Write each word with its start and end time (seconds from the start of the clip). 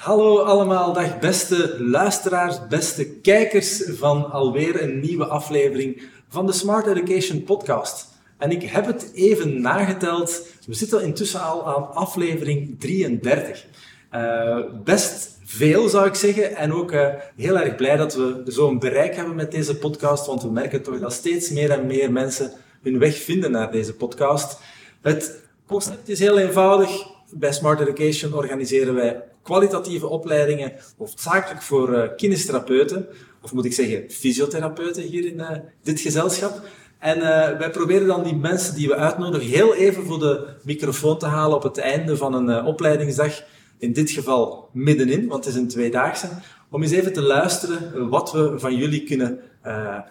Hallo 0.00 0.38
allemaal, 0.38 0.92
dag 0.92 1.18
beste 1.18 1.76
luisteraars, 1.78 2.66
beste 2.68 3.06
kijkers 3.06 3.82
van 3.86 4.30
alweer 4.30 4.82
een 4.82 5.00
nieuwe 5.00 5.26
aflevering 5.26 6.02
van 6.28 6.46
de 6.46 6.52
Smart 6.52 6.86
Education 6.86 7.42
Podcast. 7.42 8.08
En 8.38 8.50
ik 8.50 8.62
heb 8.62 8.86
het 8.86 9.10
even 9.14 9.60
nageteld. 9.60 10.46
We 10.66 10.74
zitten 10.74 11.02
intussen 11.02 11.42
al 11.42 11.66
aan 11.66 11.94
aflevering 11.94 12.80
33. 12.80 13.66
Uh, 14.14 14.58
best 14.84 15.38
veel 15.44 15.88
zou 15.88 16.06
ik 16.06 16.14
zeggen. 16.14 16.56
En 16.56 16.72
ook 16.72 16.92
uh, 16.92 17.08
heel 17.36 17.58
erg 17.58 17.74
blij 17.74 17.96
dat 17.96 18.14
we 18.14 18.42
zo'n 18.46 18.78
bereik 18.78 19.16
hebben 19.16 19.34
met 19.34 19.52
deze 19.52 19.76
podcast. 19.76 20.26
Want 20.26 20.42
we 20.42 20.50
merken 20.50 20.82
toch 20.82 20.98
dat 20.98 21.12
steeds 21.12 21.50
meer 21.50 21.70
en 21.70 21.86
meer 21.86 22.12
mensen 22.12 22.52
hun 22.82 22.98
weg 22.98 23.16
vinden 23.16 23.50
naar 23.50 23.72
deze 23.72 23.94
podcast. 23.94 24.60
Het 25.00 25.40
concept 25.66 26.08
is 26.08 26.18
heel 26.18 26.38
eenvoudig. 26.38 27.18
Bij 27.32 27.52
Smart 27.52 27.80
Education 27.80 28.34
organiseren 28.34 28.94
wij 28.94 29.22
kwalitatieve 29.42 30.06
opleidingen, 30.06 30.72
hoofdzakelijk 30.98 31.62
voor 31.62 31.94
uh, 32.18 32.96
of 33.42 33.52
moet 33.52 33.64
ik 33.64 33.72
zeggen 33.72 34.10
fysiotherapeuten 34.10 35.02
hier 35.02 35.26
in 35.26 35.38
uh, 35.38 35.50
dit 35.82 36.00
gezelschap. 36.00 36.60
En 36.98 37.18
uh, 37.18 37.22
wij 37.58 37.70
proberen 37.70 38.06
dan 38.06 38.22
die 38.22 38.36
mensen 38.36 38.74
die 38.74 38.88
we 38.88 38.96
uitnodigen 38.96 39.48
heel 39.48 39.74
even 39.74 40.04
voor 40.04 40.18
de 40.18 40.48
microfoon 40.64 41.18
te 41.18 41.26
halen 41.26 41.56
op 41.56 41.62
het 41.62 41.78
einde 41.78 42.16
van 42.16 42.34
een 42.34 42.64
opleidingsdag. 42.64 43.42
In 43.78 43.92
dit 43.92 44.10
geval 44.10 44.68
middenin, 44.72 45.28
want 45.28 45.44
het 45.44 45.54
is 45.54 45.60
een 45.60 45.68
tweedaagse. 45.68 46.28
Om 46.70 46.82
eens 46.82 46.92
even 46.92 47.12
te 47.12 47.22
luisteren 47.22 48.08
wat 48.08 48.32
we 48.32 48.58
van 48.58 48.76
jullie 48.76 49.04
kunnen, 49.04 49.40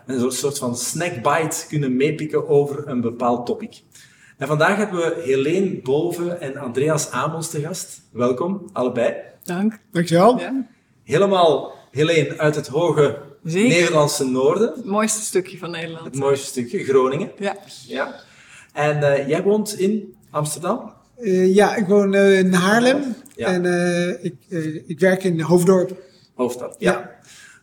een 0.06 0.32
soort 0.32 0.58
van 0.58 0.78
snackbite 0.78 1.68
kunnen 1.68 1.96
meepikken 1.96 2.48
over 2.48 2.88
een 2.88 3.02
bepaald 3.02 3.46
topic. 3.46 3.82
En 4.40 4.48
vandaag 4.48 4.78
hebben 4.78 5.00
we 5.00 5.22
Helene 5.24 5.82
Boven 5.84 6.42
en 6.42 6.58
Andreas 6.58 7.12
Amons 7.12 7.50
te 7.50 7.62
gast. 7.62 8.02
Welkom, 8.12 8.70
allebei. 8.74 9.14
Dank. 9.44 9.80
Dankjewel. 9.92 10.40
Ja. 10.40 10.68
Helemaal, 11.04 11.74
Helene, 11.92 12.38
uit 12.38 12.56
het 12.56 12.68
hoge 12.68 13.18
Zeker. 13.44 13.70
Nederlandse 13.70 14.26
noorden. 14.26 14.72
Het 14.76 14.86
mooiste 14.86 15.22
stukje 15.22 15.58
van 15.58 15.72
Nederland. 15.72 16.06
Het 16.06 16.16
mooiste 16.16 16.46
stukje, 16.46 16.84
Groningen. 16.84 17.32
Ja. 17.38 17.56
ja. 17.88 18.16
En 18.74 18.98
uh, 18.98 19.28
jij 19.28 19.44
woont 19.44 19.80
in 19.80 20.16
Amsterdam? 20.30 20.94
Uh, 21.20 21.56
ja, 21.56 21.76
ik 21.76 21.88
woon 21.88 22.14
uh, 22.14 22.38
in 22.38 22.54
Haarlem. 22.54 23.16
Ja. 23.36 23.48
En 23.48 23.66
ik, 24.24 24.36
ik 24.88 25.00
werk 25.00 25.24
in 25.24 25.42
Hoofddorp. 25.42 26.02
Hoofddorp, 26.34 26.76
ja. 26.78 26.92
ja. 26.92 27.12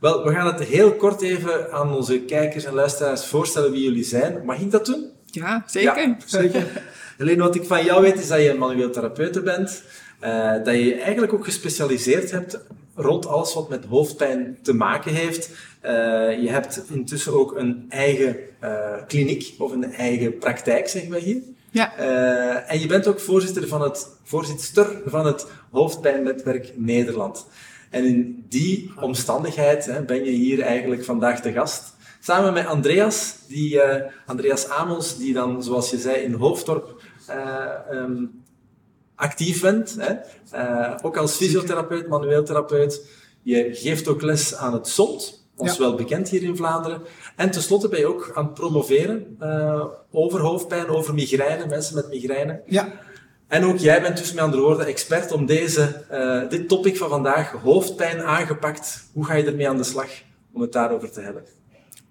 Wel, 0.01 0.25
we 0.25 0.33
gaan 0.33 0.47
het 0.47 0.65
heel 0.65 0.93
kort 0.95 1.21
even 1.21 1.73
aan 1.73 1.95
onze 1.95 2.21
kijkers 2.21 2.65
en 2.65 2.75
luisteraars 2.75 3.27
voorstellen 3.27 3.71
wie 3.71 3.83
jullie 3.83 4.05
zijn. 4.05 4.45
Mag 4.45 4.61
ik 4.61 4.71
dat 4.71 4.87
doen? 4.87 5.15
Ja, 5.31 5.65
zeker. 5.67 6.09
Ja, 6.09 6.17
zeker. 6.25 6.67
Alleen 7.21 7.39
wat 7.39 7.55
ik 7.55 7.65
van 7.65 7.85
jou 7.85 8.03
weet 8.03 8.19
is 8.19 8.29
dat 8.29 8.41
je 8.41 8.51
een 8.51 8.59
manueel 8.59 8.91
therapeute 8.91 9.43
bent. 9.43 9.83
Uh, 10.25 10.53
dat 10.65 10.75
je 10.75 10.95
eigenlijk 10.95 11.33
ook 11.33 11.45
gespecialiseerd 11.45 12.31
hebt 12.31 12.59
rond 12.95 13.27
alles 13.27 13.55
wat 13.55 13.69
met 13.69 13.85
hoofdpijn 13.85 14.59
te 14.63 14.73
maken 14.73 15.15
heeft. 15.15 15.51
Uh, 15.85 15.91
je 16.43 16.49
hebt 16.49 16.83
intussen 16.89 17.33
ook 17.33 17.57
een 17.57 17.87
eigen 17.89 18.37
uh, 18.63 18.93
kliniek 19.07 19.55
of 19.59 19.73
een 19.73 19.93
eigen 19.93 20.39
praktijk, 20.39 20.89
zeggen 20.89 21.11
we 21.11 21.19
hier. 21.19 21.43
Ja. 21.71 21.97
en 22.67 22.81
je 22.81 22.87
bent 22.87 23.07
ook 23.07 23.21
voorzitter 23.21 23.69
van 23.69 23.83
het, 23.83 24.09
voorzitter 24.23 25.01
van 25.07 25.27
het 25.27 25.47
Hoofdpijnnetwerk 25.71 26.73
Nederland. 26.75 27.47
En 27.91 28.05
in 28.05 28.45
die 28.49 28.93
omstandigheid 29.01 29.87
hè, 29.87 30.03
ben 30.03 30.25
je 30.25 30.31
hier 30.31 30.61
eigenlijk 30.61 31.05
vandaag 31.05 31.41
de 31.41 31.53
gast. 31.53 31.96
Samen 32.27 32.53
met 32.53 32.67
Andreas, 32.67 33.35
die, 33.49 33.75
uh, 33.75 33.95
Andreas 34.27 34.69
Amels, 34.69 35.17
die 35.17 35.33
dan, 35.33 35.63
zoals 35.63 35.91
je 35.91 35.99
zei, 35.99 36.17
in 36.17 36.33
Hoofddorp 36.33 37.03
uh, 37.31 37.67
um, 37.91 38.43
actief 39.15 39.61
bent. 39.61 39.97
Hè? 39.99 40.15
Uh, 40.55 40.95
ook 41.03 41.17
als 41.17 41.37
fysiotherapeut, 41.37 42.09
manueel 42.09 42.45
therapeut. 42.45 43.07
Je 43.43 43.69
geeft 43.73 44.09
ook 44.09 44.23
les 44.23 44.55
aan 44.55 44.73
het 44.73 44.89
SONT, 44.89 45.47
ons 45.57 45.73
ja. 45.73 45.79
wel 45.79 45.95
bekend 45.95 46.29
hier 46.29 46.43
in 46.43 46.57
Vlaanderen. 46.57 47.03
En 47.37 47.51
tenslotte 47.51 47.89
ben 47.89 47.99
je 47.99 48.07
ook 48.07 48.31
aan 48.35 48.45
het 48.45 48.55
promoveren 48.55 49.39
over 50.11 50.41
hoofdpijn, 50.41 50.89
over 50.89 51.15
migraine, 51.15 51.67
mensen 51.67 51.95
met 51.95 52.09
migraine. 52.09 52.63
Ja. 52.67 52.93
En 53.47 53.65
ook 53.65 53.79
jij 53.79 54.03
bent 54.03 54.17
dus 54.17 54.33
met 54.33 54.45
andere 54.45 54.63
woorden 54.63 54.87
expert 54.87 55.33
om 55.33 55.47
deze, 55.47 56.05
dit 56.49 56.69
topic 56.69 56.97
van 56.97 57.09
vandaag, 57.09 57.51
hoofdpijn 57.51 58.23
aangepakt. 58.23 59.11
Hoe 59.13 59.25
ga 59.25 59.35
je 59.35 59.45
ermee 59.45 59.69
aan 59.69 59.77
de 59.77 59.85
slag 59.85 60.09
om 60.53 60.61
het 60.61 60.73
daarover 60.73 61.11
te 61.11 61.21
hebben? 61.21 61.45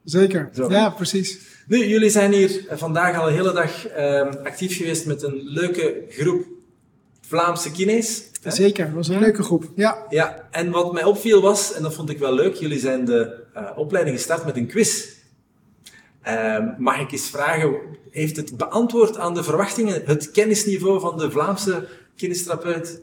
Zeker, 0.05 0.49
Zo. 0.53 0.69
ja, 0.69 0.89
precies. 0.89 1.39
Nu, 1.67 1.87
jullie 1.87 2.09
zijn 2.09 2.31
hier 2.31 2.65
vandaag 2.69 3.17
al 3.17 3.27
een 3.27 3.33
hele 3.33 3.53
dag 3.53 3.85
um, 3.97 4.27
actief 4.43 4.77
geweest 4.77 5.05
met 5.05 5.23
een 5.23 5.41
leuke 5.43 6.03
groep 6.09 6.45
Vlaamse 7.21 7.71
kines. 7.71 8.23
Zeker, 8.43 8.85
dat 8.85 8.93
was 8.93 9.07
een 9.07 9.19
leuke 9.19 9.43
groep, 9.43 9.71
ja. 9.75 10.05
Ja, 10.09 10.47
en 10.51 10.71
wat 10.71 10.93
mij 10.93 11.03
opviel 11.03 11.41
was, 11.41 11.73
en 11.73 11.83
dat 11.83 11.93
vond 11.93 12.09
ik 12.09 12.17
wel 12.17 12.33
leuk, 12.33 12.55
jullie 12.55 12.79
zijn 12.79 13.05
de 13.05 13.43
uh, 13.55 13.69
opleiding 13.75 14.15
gestart 14.15 14.45
met 14.45 14.55
een 14.55 14.67
quiz. 14.67 15.13
Uh, 16.27 16.57
mag 16.77 16.99
ik 16.99 17.11
eens 17.11 17.29
vragen, 17.29 17.75
heeft 18.11 18.35
het 18.35 18.57
beantwoord 18.57 19.17
aan 19.17 19.33
de 19.33 19.43
verwachtingen, 19.43 20.01
het 20.05 20.31
kennisniveau 20.31 20.99
van 20.99 21.17
de 21.17 21.31
Vlaamse 21.31 21.87
kinestherapeut? 22.15 23.01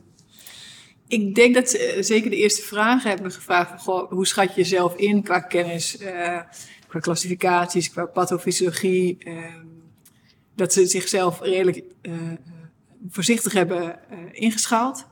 Ik 1.08 1.34
denk 1.34 1.54
dat 1.54 1.70
ze 1.70 1.96
zeker 2.00 2.30
de 2.30 2.36
eerste 2.36 2.62
vragen 2.62 3.10
hebben 3.10 3.32
gevraagd: 3.32 3.82
goh, 3.82 4.10
hoe 4.10 4.26
schat 4.26 4.54
je 4.54 4.60
jezelf 4.60 4.96
in 4.96 5.22
qua 5.22 5.40
kennis? 5.40 6.00
Uh, 6.00 6.40
qua 6.92 7.00
klassificaties, 7.00 7.90
qua 7.90 8.04
pathofysiologie. 8.06 9.16
Uh, 9.18 9.44
dat 10.54 10.72
ze 10.72 10.86
zichzelf 10.86 11.40
redelijk 11.40 11.82
uh, 12.02 12.14
voorzichtig 13.08 13.52
hebben 13.52 13.82
uh, 13.82 14.18
ingeschaald. 14.32 15.06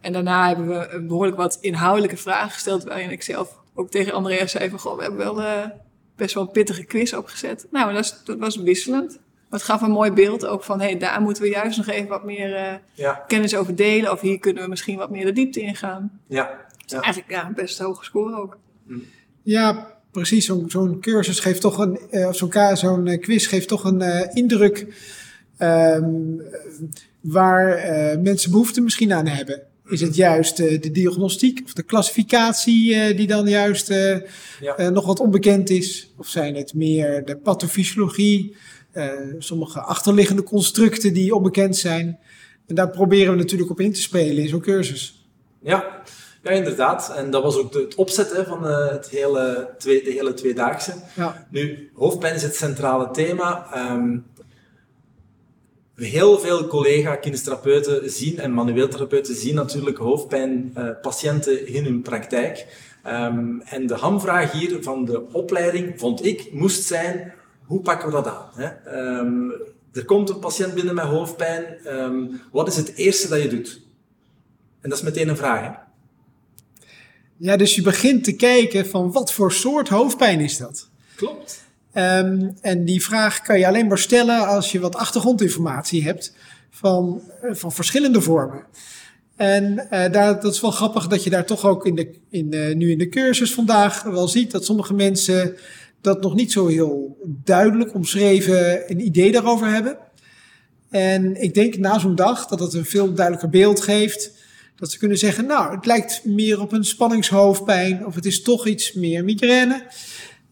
en 0.00 0.12
daarna 0.12 0.46
hebben 0.46 0.68
we 0.68 1.02
behoorlijk 1.02 1.36
wat 1.36 1.58
inhoudelijke 1.60 2.16
vragen 2.16 2.50
gesteld, 2.50 2.84
waarin 2.84 3.10
ik 3.10 3.22
zelf 3.22 3.58
ook 3.74 3.90
tegen 3.90 4.12
Andreas 4.12 4.50
zei 4.50 4.70
van, 4.70 4.78
goh, 4.78 4.96
we 4.96 5.02
hebben 5.02 5.34
wel 5.34 5.70
best 6.16 6.34
wel 6.34 6.42
een 6.42 6.50
pittige 6.50 6.84
quiz 6.84 7.12
opgezet. 7.12 7.66
Nou, 7.70 7.92
dat, 7.92 8.04
is, 8.04 8.20
dat 8.24 8.38
was 8.38 8.56
wisselend. 8.56 9.10
Maar 9.48 9.58
het 9.58 9.68
gaf 9.68 9.80
een 9.80 9.90
mooi 9.90 10.10
beeld 10.10 10.46
ook 10.46 10.64
van, 10.64 10.80
hé, 10.80 10.86
hey, 10.86 10.98
daar 10.98 11.20
moeten 11.20 11.42
we 11.42 11.48
juist 11.48 11.76
nog 11.76 11.86
even 11.86 12.08
wat 12.08 12.24
meer 12.24 12.80
ja. 12.94 13.24
kennis 13.26 13.56
over 13.56 13.76
delen. 13.76 14.12
Of 14.12 14.20
hier 14.20 14.38
kunnen 14.38 14.62
we 14.62 14.68
misschien 14.68 14.98
wat 14.98 15.10
meer 15.10 15.24
de 15.24 15.32
diepte 15.32 15.60
ingaan. 15.60 16.20
Ja. 16.26 16.66
ja. 16.76 17.00
Eigenlijk 17.00 17.32
ja, 17.32 17.50
best 17.54 17.78
hoge 17.78 18.04
score 18.04 18.36
ook. 18.36 18.58
Ja, 19.42 19.95
precies, 20.16 20.50
zo'n 20.66 21.00
cursus 21.00 21.40
geeft 21.40 21.60
toch 21.60 21.78
een, 21.78 21.98
uh, 22.10 22.32
zo'n 22.32 22.76
zo'n 22.76 23.06
uh, 23.06 23.20
quiz 23.20 23.48
geeft 23.48 23.68
toch 23.68 23.84
een 23.84 24.02
uh, 24.02 24.20
indruk 24.32 24.86
um, 25.58 26.42
waar 27.20 27.78
mensen 28.20 28.50
behoefte 28.50 28.80
misschien 28.80 29.12
aan 29.12 29.26
hebben. 29.26 29.62
Is 29.88 30.00
het 30.00 30.16
juist 30.16 30.56
de 30.56 30.90
diagnostiek 30.90 31.60
of 31.64 31.72
de 31.72 31.82
klassificatie 31.82 33.14
die 33.14 33.26
dan 33.26 33.48
juist 33.48 33.88
ja. 34.60 34.90
nog 34.90 35.06
wat 35.06 35.20
onbekend 35.20 35.70
is? 35.70 36.12
Of 36.16 36.28
zijn 36.28 36.54
het 36.54 36.74
meer 36.74 37.24
de 37.24 37.36
pathofysiologie, 37.36 38.56
sommige 39.38 39.80
achterliggende 39.80 40.42
constructen 40.42 41.12
die 41.12 41.34
onbekend 41.34 41.76
zijn? 41.76 42.18
En 42.66 42.74
daar 42.74 42.90
proberen 42.90 43.32
we 43.32 43.38
natuurlijk 43.38 43.70
op 43.70 43.80
in 43.80 43.92
te 43.92 44.00
spelen 44.00 44.42
in 44.42 44.48
zo'n 44.48 44.60
cursus. 44.60 45.28
Ja, 45.62 46.02
ja, 46.50 46.58
inderdaad. 46.58 47.12
En 47.16 47.30
dat 47.30 47.42
was 47.42 47.56
ook 47.56 47.72
de, 47.72 47.78
het 47.78 47.94
opzet 47.94 48.32
hè, 48.32 48.44
van 48.44 48.66
uh, 48.66 48.88
het 48.88 49.08
hele 49.08 49.68
twee, 49.78 50.04
de 50.04 50.10
hele 50.10 50.34
tweedaagse. 50.34 50.92
Ja. 51.14 51.46
Nu, 51.50 51.90
hoofdpijn 51.94 52.34
is 52.34 52.42
het 52.42 52.56
centrale 52.56 53.10
thema. 53.10 53.66
Um, 53.92 54.26
heel 55.94 56.38
veel 56.38 56.66
collega-kinestherapeuten 56.66 58.10
zien 58.10 58.38
en 58.38 58.52
manueel 58.52 58.88
therapeuten 58.88 59.34
zien 59.34 59.54
natuurlijk 59.54 59.96
hoofdpijnpatiënten 59.96 61.62
uh, 61.62 61.74
in 61.74 61.84
hun 61.84 62.02
praktijk. 62.02 62.66
Um, 63.06 63.60
en 63.60 63.86
de 63.86 63.94
hamvraag 63.94 64.52
hier 64.52 64.82
van 64.82 65.04
de 65.04 65.22
opleiding, 65.32 66.00
vond 66.00 66.24
ik, 66.24 66.52
moest 66.52 66.84
zijn, 66.84 67.32
hoe 67.64 67.80
pakken 67.80 68.08
we 68.08 68.14
dat 68.14 68.26
aan? 68.26 68.50
Hè? 68.54 68.98
Um, 69.18 69.52
er 69.92 70.04
komt 70.04 70.30
een 70.30 70.38
patiënt 70.38 70.74
binnen 70.74 70.94
met 70.94 71.04
hoofdpijn. 71.04 71.64
wat 72.52 72.68
is 72.68 72.76
het 72.76 72.94
eerste 72.94 73.28
dat 73.28 73.42
je 73.42 73.48
doet? 73.48 73.80
En 74.80 74.88
dat 74.88 74.98
is 74.98 75.04
meteen 75.04 75.28
een 75.28 75.36
vraag. 75.36 75.60
Hè? 75.60 75.85
Ja, 77.36 77.56
dus 77.56 77.74
je 77.74 77.82
begint 77.82 78.24
te 78.24 78.32
kijken 78.32 78.86
van 78.86 79.12
wat 79.12 79.32
voor 79.32 79.52
soort 79.52 79.88
hoofdpijn 79.88 80.40
is 80.40 80.56
dat? 80.56 80.88
Klopt. 81.14 81.64
Um, 81.94 82.56
en 82.60 82.84
die 82.84 83.02
vraag 83.02 83.40
kan 83.40 83.58
je 83.58 83.66
alleen 83.66 83.86
maar 83.86 83.98
stellen 83.98 84.46
als 84.46 84.72
je 84.72 84.80
wat 84.80 84.96
achtergrondinformatie 84.96 86.04
hebt 86.04 86.34
van, 86.70 87.22
uh, 87.44 87.54
van 87.54 87.72
verschillende 87.72 88.20
vormen. 88.20 88.64
En 89.36 89.72
uh, 89.72 89.88
daar, 89.90 90.40
dat 90.40 90.54
is 90.54 90.60
wel 90.60 90.70
grappig 90.70 91.06
dat 91.06 91.24
je 91.24 91.30
daar 91.30 91.46
toch 91.46 91.64
ook 91.64 91.86
in 91.86 91.94
de, 91.94 92.14
in 92.30 92.50
de, 92.50 92.72
nu 92.76 92.90
in 92.90 92.98
de 92.98 93.08
cursus 93.08 93.54
vandaag 93.54 94.02
wel 94.02 94.28
ziet 94.28 94.50
dat 94.50 94.64
sommige 94.64 94.94
mensen 94.94 95.56
dat 96.00 96.22
nog 96.22 96.34
niet 96.34 96.52
zo 96.52 96.66
heel 96.66 97.16
duidelijk 97.26 97.94
omschreven 97.94 98.90
een 98.90 99.06
idee 99.06 99.32
daarover 99.32 99.68
hebben. 99.68 99.98
En 100.90 101.42
ik 101.42 101.54
denk 101.54 101.76
na 101.76 101.98
zo'n 101.98 102.14
dag 102.14 102.46
dat 102.46 102.60
het 102.60 102.74
een 102.74 102.84
veel 102.84 103.14
duidelijker 103.14 103.50
beeld 103.50 103.80
geeft 103.80 104.35
dat 104.76 104.90
ze 104.90 104.98
kunnen 104.98 105.18
zeggen, 105.18 105.46
nou, 105.46 105.74
het 105.74 105.86
lijkt 105.86 106.24
meer 106.24 106.60
op 106.60 106.72
een 106.72 106.84
spanningshoofdpijn 106.84 108.06
of 108.06 108.14
het 108.14 108.26
is 108.26 108.42
toch 108.42 108.66
iets 108.66 108.92
meer 108.92 109.24
migraine. 109.24 109.82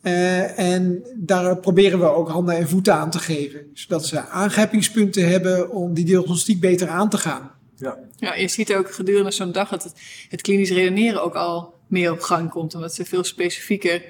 Uh, 0.02 0.58
en 0.58 1.04
daar 1.14 1.56
proberen 1.56 1.98
we 1.98 2.06
ook 2.06 2.28
handen 2.28 2.56
en 2.56 2.68
voeten 2.68 2.94
aan 2.94 3.10
te 3.10 3.18
geven, 3.18 3.60
zodat 3.72 4.06
ze 4.06 4.20
aangrijpingspunten 4.20 5.28
hebben 5.28 5.70
om 5.70 5.94
die 5.94 6.04
diagnostiek 6.04 6.60
beter 6.60 6.88
aan 6.88 7.08
te 7.08 7.18
gaan. 7.18 7.50
Ja. 7.76 7.98
Ja, 8.16 8.34
je 8.34 8.48
ziet 8.48 8.74
ook 8.74 8.94
gedurende 8.94 9.30
zo'n 9.30 9.52
dag 9.52 9.68
dat 9.68 9.82
het, 9.82 9.94
het 10.28 10.40
klinisch 10.40 10.70
redeneren 10.70 11.22
ook 11.22 11.34
al 11.34 11.74
meer 11.86 12.12
op 12.12 12.20
gang 12.20 12.50
komt. 12.50 12.74
Omdat 12.74 12.94
ze 12.94 13.04
veel 13.04 13.24
specifieker 13.24 14.02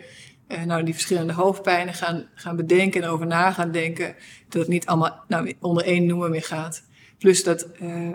eh, 0.47 0.63
nou, 0.63 0.85
die 0.85 0.95
verschillende 0.95 1.33
hoofdpijnen 1.33 1.95
gaan, 1.95 2.29
gaan 2.35 2.57
bedenken 2.57 3.03
en 3.03 3.09
over 3.09 3.27
na 3.27 3.53
gaan 3.53 3.71
denken. 3.71 4.15
Dat 4.49 4.61
het 4.61 4.71
niet 4.71 4.87
allemaal 4.87 5.25
nou, 5.29 5.53
onder 5.61 5.85
één 5.85 6.07
noemer 6.07 6.31
meer 6.31 6.43
gaat. 6.43 6.83
Plus 7.19 7.45
dat 7.45 7.67
eh, 7.81 8.11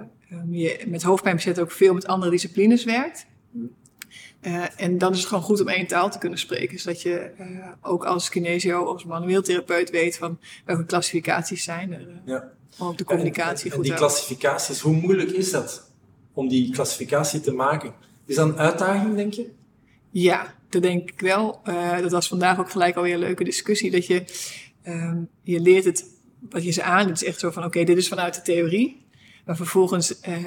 je 0.50 0.84
met 0.88 1.04
hoofdpijnpatiënten 1.04 1.64
ook 1.64 1.72
veel 1.72 1.94
met 1.94 2.08
andere 2.08 2.32
disciplines 2.32 2.84
werkt. 2.84 3.26
Uh, 4.42 4.64
en 4.76 4.98
dan 4.98 5.12
is 5.12 5.18
het 5.20 5.28
gewoon 5.28 5.44
goed 5.44 5.62
om 5.62 5.68
één 5.68 5.88
taal 5.88 6.12
te 6.12 6.18
kunnen 6.18 6.40
spreken. 6.40 6.80
Zodat 6.80 7.02
je 7.02 7.32
uh, 7.40 7.68
ook 7.82 8.06
als 8.06 8.30
kinesio 8.30 8.82
of 8.82 8.94
als 8.94 9.06
manueel 9.06 9.42
therapeut 9.42 9.90
weet 9.90 10.18
van 10.18 10.40
welke 10.66 10.86
klassificaties 10.86 11.64
zijn 11.64 11.94
er. 11.94 12.02
Uh, 12.02 12.08
Ja. 12.26 12.52
om 12.78 12.88
ook 12.88 12.98
de 12.98 13.04
communicatie 13.04 13.66
En, 13.66 13.72
en 13.72 13.76
goed 13.76 13.84
die 13.86 13.94
te 13.94 14.00
houden. 14.00 14.08
klassificaties, 14.08 14.80
hoe 14.80 14.96
moeilijk 14.96 15.30
is 15.30 15.52
dat 15.52 15.92
om 16.34 16.48
die 16.48 16.72
klassificatie 16.72 17.40
te 17.42 17.52
maken? 17.54 17.94
Is 18.26 18.36
dat 18.36 18.48
een 18.48 18.58
uitdaging, 18.58 19.16
denk 19.16 19.34
je? 19.34 19.50
Ja, 20.12 20.56
dat 20.70 20.82
denk 20.82 21.10
ik 21.10 21.20
wel. 21.20 21.60
Eh, 21.64 22.00
dat 22.00 22.12
was 22.12 22.28
vandaag 22.28 22.60
ook 22.60 22.70
gelijk 22.70 22.96
alweer 22.96 23.14
een 23.14 23.20
leuke 23.20 23.44
discussie. 23.44 23.92
Dat 23.92 24.06
je, 24.06 24.24
ehm, 24.82 25.18
je 25.42 25.60
leert 25.60 25.86
het, 25.86 26.06
wat 26.50 26.64
je 26.64 26.72
ze 26.72 26.84
aandoet, 26.84 27.22
is 27.22 27.28
echt 27.28 27.40
zo 27.40 27.52
van, 27.52 27.64
oké, 27.64 27.84
dit 27.84 27.98
is 27.98 28.08
vanuit 28.08 28.36
de 28.36 28.42
theorie. 28.42 29.06
Maar 29.50 29.58
vervolgens 29.58 30.20
eh, 30.20 30.38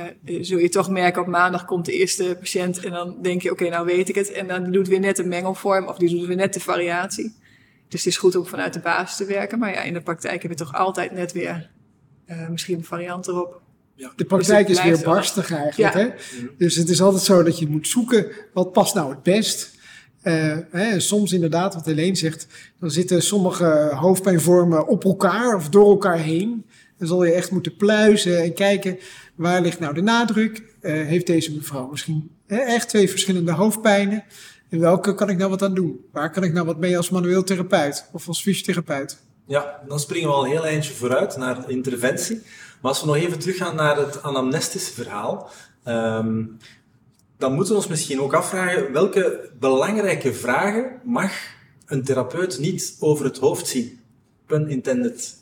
zul 0.41 0.59
je 0.59 0.69
toch 0.69 0.91
merken, 0.91 1.23
op 1.23 1.27
maandag 1.29 1.65
komt 1.65 1.85
de 1.85 1.93
eerste 1.93 2.37
patiënt 2.39 2.79
en 2.79 2.91
dan 2.91 3.17
denk 3.23 3.43
je, 3.43 3.51
oké, 3.51 3.69
nou 3.69 3.87
weet 3.87 4.09
ik 4.09 4.15
het. 4.15 4.33
En 4.33 4.47
dan 4.47 4.73
doet 4.73 4.89
weer 4.89 5.01
net 5.01 5.19
een 5.19 5.29
mengelvorm 5.29 5.87
of 5.87 5.97
die 5.97 6.09
doet 6.09 6.27
weer 6.27 6.37
net 6.37 6.55
de 6.55 6.61
variatie. 6.61 7.35
Dus 7.89 8.05
het 8.05 8.13
is 8.13 8.17
goed 8.17 8.37
om 8.37 8.47
vanuit 8.47 8.73
de 8.73 8.81
basis 8.81 9.17
te 9.17 9.25
werken. 9.25 9.59
Maar 9.59 9.73
ja, 9.73 9.83
in 9.83 9.93
de 9.93 10.01
praktijk 10.01 10.43
heb 10.43 10.51
je 10.51 10.57
toch 10.57 10.75
altijd 10.75 11.13
net 11.13 11.33
weer 11.33 11.71
eh, 12.27 12.49
misschien 12.49 12.79
een 12.79 12.85
variant 12.85 13.27
erop. 13.29 13.61
De 14.17 14.25
praktijk 14.25 14.67
Dus 14.67 14.79
is 14.79 14.85
weer 14.85 14.97
wel- 14.97 15.15
barstig 15.15 15.53
eigenlijk. 15.53 15.95
Ja. 15.95 16.01
Hè? 16.01 16.09
Dus 16.59 16.77
het 16.77 16.89
is 16.89 17.03
altijd 17.03 17.23
zo 17.23 17.43
dat 17.43 17.59
je 17.59 17.69
moet 17.69 17.89
zoeken 17.89 18.27
wat 18.53 18.73
past 18.73 18.95
nou 18.95 19.11
het 19.11 19.23
best. 19.23 19.71
Eh, 20.21 20.57
hè, 20.71 21.01
soms 21.01 21.33
inderdaad, 21.33 21.75
wat 21.75 21.85
Helene 21.87 22.15
zegt, 22.17 22.47
dan 22.81 22.91
zitten 22.91 23.23
sommige 23.23 23.91
hoofdpijnvormen 23.95 24.87
op 24.87 25.05
elkaar 25.05 25.57
of 25.57 25.69
door 25.69 25.91
elkaar 25.91 26.19
heen. 26.19 26.65
Dan 27.03 27.11
zal 27.11 27.25
je 27.25 27.33
echt 27.33 27.51
moeten 27.51 27.77
pluizen 27.77 28.43
en 28.43 28.55
kijken 28.55 28.99
waar 29.35 29.61
ligt 29.61 29.79
nou 29.79 29.95
de 29.95 30.01
nadruk. 30.01 30.63
Eh, 30.81 30.93
heeft 30.93 31.27
deze 31.27 31.55
mevrouw 31.55 31.87
misschien 31.87 32.31
echt 32.47 32.89
twee 32.89 33.11
verschillende 33.11 33.53
hoofdpijnen? 33.53 34.25
En 34.69 34.79
welke 34.79 35.15
kan 35.15 35.29
ik 35.29 35.37
nou 35.37 35.51
wat 35.51 35.63
aan 35.63 35.75
doen? 35.75 36.05
Waar 36.13 36.31
kan 36.31 36.43
ik 36.43 36.53
nou 36.53 36.67
wat 36.67 36.79
mee 36.79 36.97
als 36.97 37.11
manueel 37.11 37.43
therapeut 37.43 38.09
of 38.13 38.29
als 38.29 38.43
fysiotherapeut? 38.43 39.19
Ja, 39.47 39.83
dan 39.89 40.01
springen 40.01 40.29
we 40.29 40.35
al 40.35 40.45
een 40.45 40.51
heel 40.51 40.67
eindje 40.67 40.93
vooruit 40.93 41.37
naar 41.37 41.71
interventie. 41.71 42.43
Maar 42.81 42.91
als 42.91 43.01
we 43.01 43.07
nog 43.07 43.17
even 43.17 43.39
teruggaan 43.39 43.77
naar 43.77 43.97
het 43.97 44.23
anamnestische 44.23 44.93
verhaal, 44.93 45.51
ehm, 45.85 46.45
dan 47.39 47.53
moeten 47.53 47.73
we 47.73 47.79
ons 47.79 47.89
misschien 47.89 48.21
ook 48.21 48.35
afvragen 48.35 48.93
welke 48.93 49.51
belangrijke 49.59 50.35
vragen 50.35 51.01
mag 51.05 51.33
een 51.87 52.05
therapeut 52.05 52.59
niet 52.59 52.97
over 53.01 53.25
het 53.25 53.39
hoofd 53.39 53.67
zien? 53.67 54.01
Pun 54.47 54.69
intended. 54.69 55.41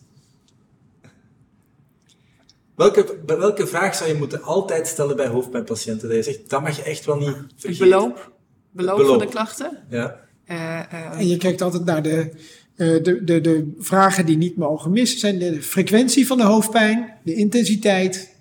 Welke, 2.81 3.17
welke 3.27 3.67
vraag 3.67 3.95
zou 3.95 4.09
je 4.11 4.15
moeten 4.17 4.43
altijd 4.43 4.87
stellen 4.87 5.17
bij 5.17 5.27
hoofdpijnpatiënten? 5.27 6.09
Dat 6.09 6.17
je 6.17 6.23
zegt, 6.23 6.51
dat 6.51 6.63
mag 6.63 6.77
je 6.77 6.83
echt 6.83 7.05
wel 7.05 7.17
niet 7.17 7.27
Het 7.27 7.37
vergeten. 7.57 7.89
beloop, 7.89 8.33
beloop, 8.71 8.97
beloop. 8.97 9.11
van 9.19 9.27
de 9.27 9.33
klachten. 9.33 9.79
Ja, 9.91 10.29
Eh, 10.45 10.79
eh, 10.79 11.19
En 11.19 11.29
je 11.29 11.37
kijkt 11.37 11.63
altijd 11.63 11.85
naar 11.85 12.03
de, 12.03 12.31
eh, 12.77 13.03
de, 13.03 13.25
de, 13.25 13.41
de 13.41 13.73
vragen 13.79 14.27
die 14.27 14.37
niet 14.37 14.57
mogen 14.57 14.91
missen. 14.91 15.19
Zijn 15.19 15.39
de 15.39 15.63
frequentie 15.63 16.27
van 16.27 16.37
de 16.37 16.45
hoofdpijn, 16.45 17.15
de 17.25 17.35
intensiteit 17.35 18.35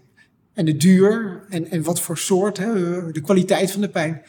en 0.54 0.66
de 0.66 0.78
duur. 0.78 1.44
En, 1.50 1.70
en 1.72 1.84
wat 1.84 2.02
voor 2.02 2.18
soort, 2.18 2.58
hè, 2.58 2.74
de 3.12 3.22
kwaliteit 3.22 3.72
van 3.72 3.82
de 3.82 3.90
pijn. 3.90 4.22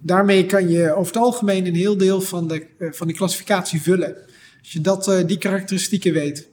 Daarmee 0.00 0.46
kan 0.46 0.68
je 0.68 0.94
over 0.94 1.12
het 1.14 1.22
algemeen 1.22 1.66
een 1.66 1.74
heel 1.74 1.96
deel 1.96 2.20
van 2.20 2.48
de, 2.48 2.66
van 2.78 3.06
die 3.06 3.16
klassificatie 3.16 3.82
vullen. 3.82 4.16
Als 4.60 4.72
je 4.72 4.80
dat, 4.80 5.08
eh, 5.08 5.26
die 5.26 5.38
karakteristieken 5.38 6.12
weet. 6.12 6.48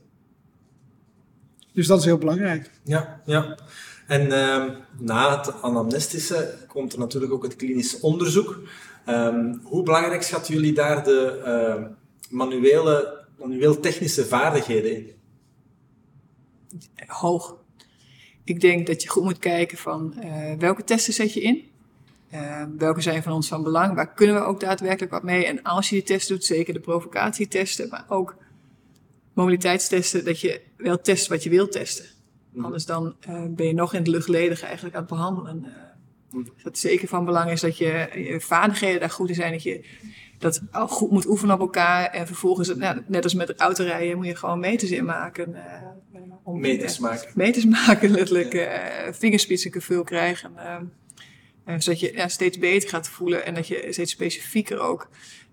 Dus 1.80 1.88
dat 1.88 2.00
is 2.00 2.06
heel 2.06 2.18
belangrijk. 2.18 2.70
Ja, 2.84 3.22
ja. 3.26 3.58
En 4.08 4.32
ehm, 4.32 4.70
na 4.98 5.38
het 5.38 5.62
anamnestische 5.62 6.56
komt 6.68 6.94
er 6.94 7.00
natuurlijk 7.00 7.32
ook 7.34 7.44
het 7.44 7.56
klinisch 7.56 8.00
onderzoek. 8.00 8.60
Ehm, 9.06 9.56
hoe 9.64 9.84
belangrijk 9.84 10.24
schatten 10.24 10.54
jullie 10.54 10.74
daar 10.74 11.04
de 11.04 11.42
ehm, 11.46 11.88
manuele, 12.30 13.26
manueel-technische 13.38 14.26
vaardigheden 14.26 14.96
in? 14.96 15.12
hoog. 17.08 17.56
Ik 18.44 18.60
denk 18.62 18.88
dat 18.88 19.02
je 19.04 19.10
goed 19.10 19.24
moet 19.24 19.40
kijken 19.40 19.78
van 19.78 20.14
eh, 20.14 20.54
welke 20.58 20.84
testen 20.84 21.14
zet 21.14 21.34
je 21.34 21.42
in. 21.42 21.64
Welke 22.78 23.02
zijn 23.02 23.24
van 23.24 23.34
ons 23.34 23.48
van 23.48 23.64
belang? 23.64 23.96
Waar 23.96 24.14
kunnen 24.14 24.36
we 24.36 24.42
ook 24.42 24.60
daadwerkelijk 24.60 25.12
wat 25.12 25.24
mee? 25.24 25.46
En 25.46 25.64
als 25.64 25.90
je 25.90 25.96
die 25.96 26.04
test 26.04 26.28
doet, 26.28 26.46
zeker 26.46 26.74
de 26.74 26.80
provocatietesten, 26.80 27.90
maar 27.90 28.06
ook 28.08 28.36
mobiliteitstesten, 29.34 30.26
dat 30.26 30.40
je 30.40 30.68
wel 30.80 31.02
test 31.02 31.28
wat 31.28 31.44
je 31.44 31.50
wilt 31.50 31.72
testen. 31.72 32.06
Mhm. 32.52 32.66
Anders 32.66 32.86
dan 32.86 33.16
eh, 33.20 33.44
ben 33.50 33.66
je 33.68 33.74
nog 33.74 33.94
in 33.94 34.00
het 34.00 34.08
luchtledig 34.08 34.62
eigenlijk 34.62 34.96
aan 34.96 35.02
het 35.02 35.10
behandelen. 35.10 35.66
Dat 36.64 36.78
zeker 36.78 37.08
van 37.08 37.26
belang 37.26 37.52
is 37.52 37.62
dat 37.62 37.78
je, 37.78 38.10
je 38.14 38.40
vaardigheden 38.42 39.00
daar 39.00 39.10
goed 39.10 39.30
in 39.30 39.36
zijn. 39.36 39.52
Dat 39.52 39.64
je 39.64 39.86
dat 40.38 40.62
al 40.72 40.88
goed 40.88 41.12
moet 41.12 41.26
oefenen 41.28 41.56
op 41.56 41.62
elkaar. 41.62 42.06
En 42.06 42.28
vervolgens, 42.28 42.76
nou, 42.76 43.02
net 43.08 43.24
als 43.24 43.34
met 43.34 43.56
autorijden, 43.56 44.18
moet 44.18 44.26
je 44.26 44.36
gewoon 44.36 44.60
meters 44.60 44.92
inmaken. 44.92 45.56
eh, 45.56 45.76
eh, 45.76 46.22
om- 46.44 46.60
Meters 46.60 47.00
maken. 47.00 47.32
meters 47.36 47.66
maken, 47.66 48.10
letterlijk 48.18 48.54
eh 48.54 49.14
vingerspitsengevoel 49.14 50.04
krijgen. 50.04 50.52
eh, 50.58 50.76
eh, 51.66 51.80
zodat 51.80 52.00
je 52.00 52.14
ja, 52.16 52.28
steeds 52.28 52.58
beter 52.58 52.90
gaat 52.90 53.10
voelen 53.10 53.46
en 53.46 53.54
dat 53.54 53.68
je 53.68 53.88
steeds 53.90 54.12
specifieker 54.12 54.80
ook 54.80 55.10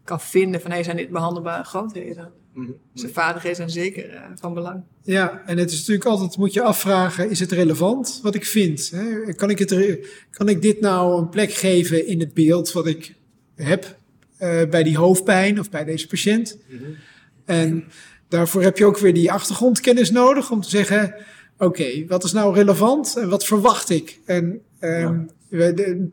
kan 0.07 0.21
vinden 0.21 0.61
van 0.61 0.71
hey, 0.71 0.83
zijn 0.83 0.97
dit 0.97 1.11
behandelbare 1.11 1.65
grootheden. 1.65 2.33
Mhm. 2.55 2.71
Dus 2.93 3.03
de 3.03 3.09
vaardigheden 3.09 3.57
zijn 3.57 3.71
zeker 3.71 4.11
eh, 4.11 4.23
van 4.35 4.55
belang. 4.55 4.83
Ja, 5.03 5.43
en 5.47 5.59
het 5.59 5.71
is 5.71 5.79
natuurlijk 5.79 6.07
altijd, 6.07 6.37
moet 6.37 6.53
je 6.53 6.63
afvragen, 6.63 7.31
is 7.31 7.41
het 7.41 7.53
relevant 7.53 8.21
wat 8.23 8.35
ik 8.35 8.45
vind? 8.45 8.91
Hè? 8.91 9.35
Kan, 9.35 9.51
ik 9.51 9.59
het, 9.59 9.99
kan 10.31 10.49
ik 10.49 10.63
dit 10.63 10.81
nou 10.81 11.21
een 11.21 11.29
plek 11.29 11.53
geven 11.53 12.07
in 12.07 12.21
het 12.21 12.35
beeld 12.35 12.73
wat 12.73 12.87
ik 12.87 13.15
heb 13.55 13.99
eh, 14.37 14.63
bij 14.71 14.83
die 14.83 14.97
hoofdpijn 14.97 15.61
of 15.61 15.71
bij 15.71 15.85
deze 15.85 16.07
patiënt? 16.07 16.59
Mhm. 16.69 16.83
En 17.45 17.85
daarvoor 18.29 18.63
heb 18.63 18.79
je 18.79 18.85
ook 18.85 18.99
weer 18.99 19.15
die 19.15 19.33
achtergrondkennis 19.33 20.11
nodig 20.11 20.51
om 20.51 20.61
te 20.61 20.69
zeggen, 20.69 21.15
oké, 21.59 22.07
wat 22.07 22.25
is 22.25 22.33
nou 22.33 22.55
relevant 22.55 23.17
en 23.17 23.29
wat 23.29 23.45
verwacht 23.45 23.91
ik? 23.91 24.21
En 24.25 24.61
ehm, 24.79 25.21
we- 25.49 25.75
de- 25.75 26.11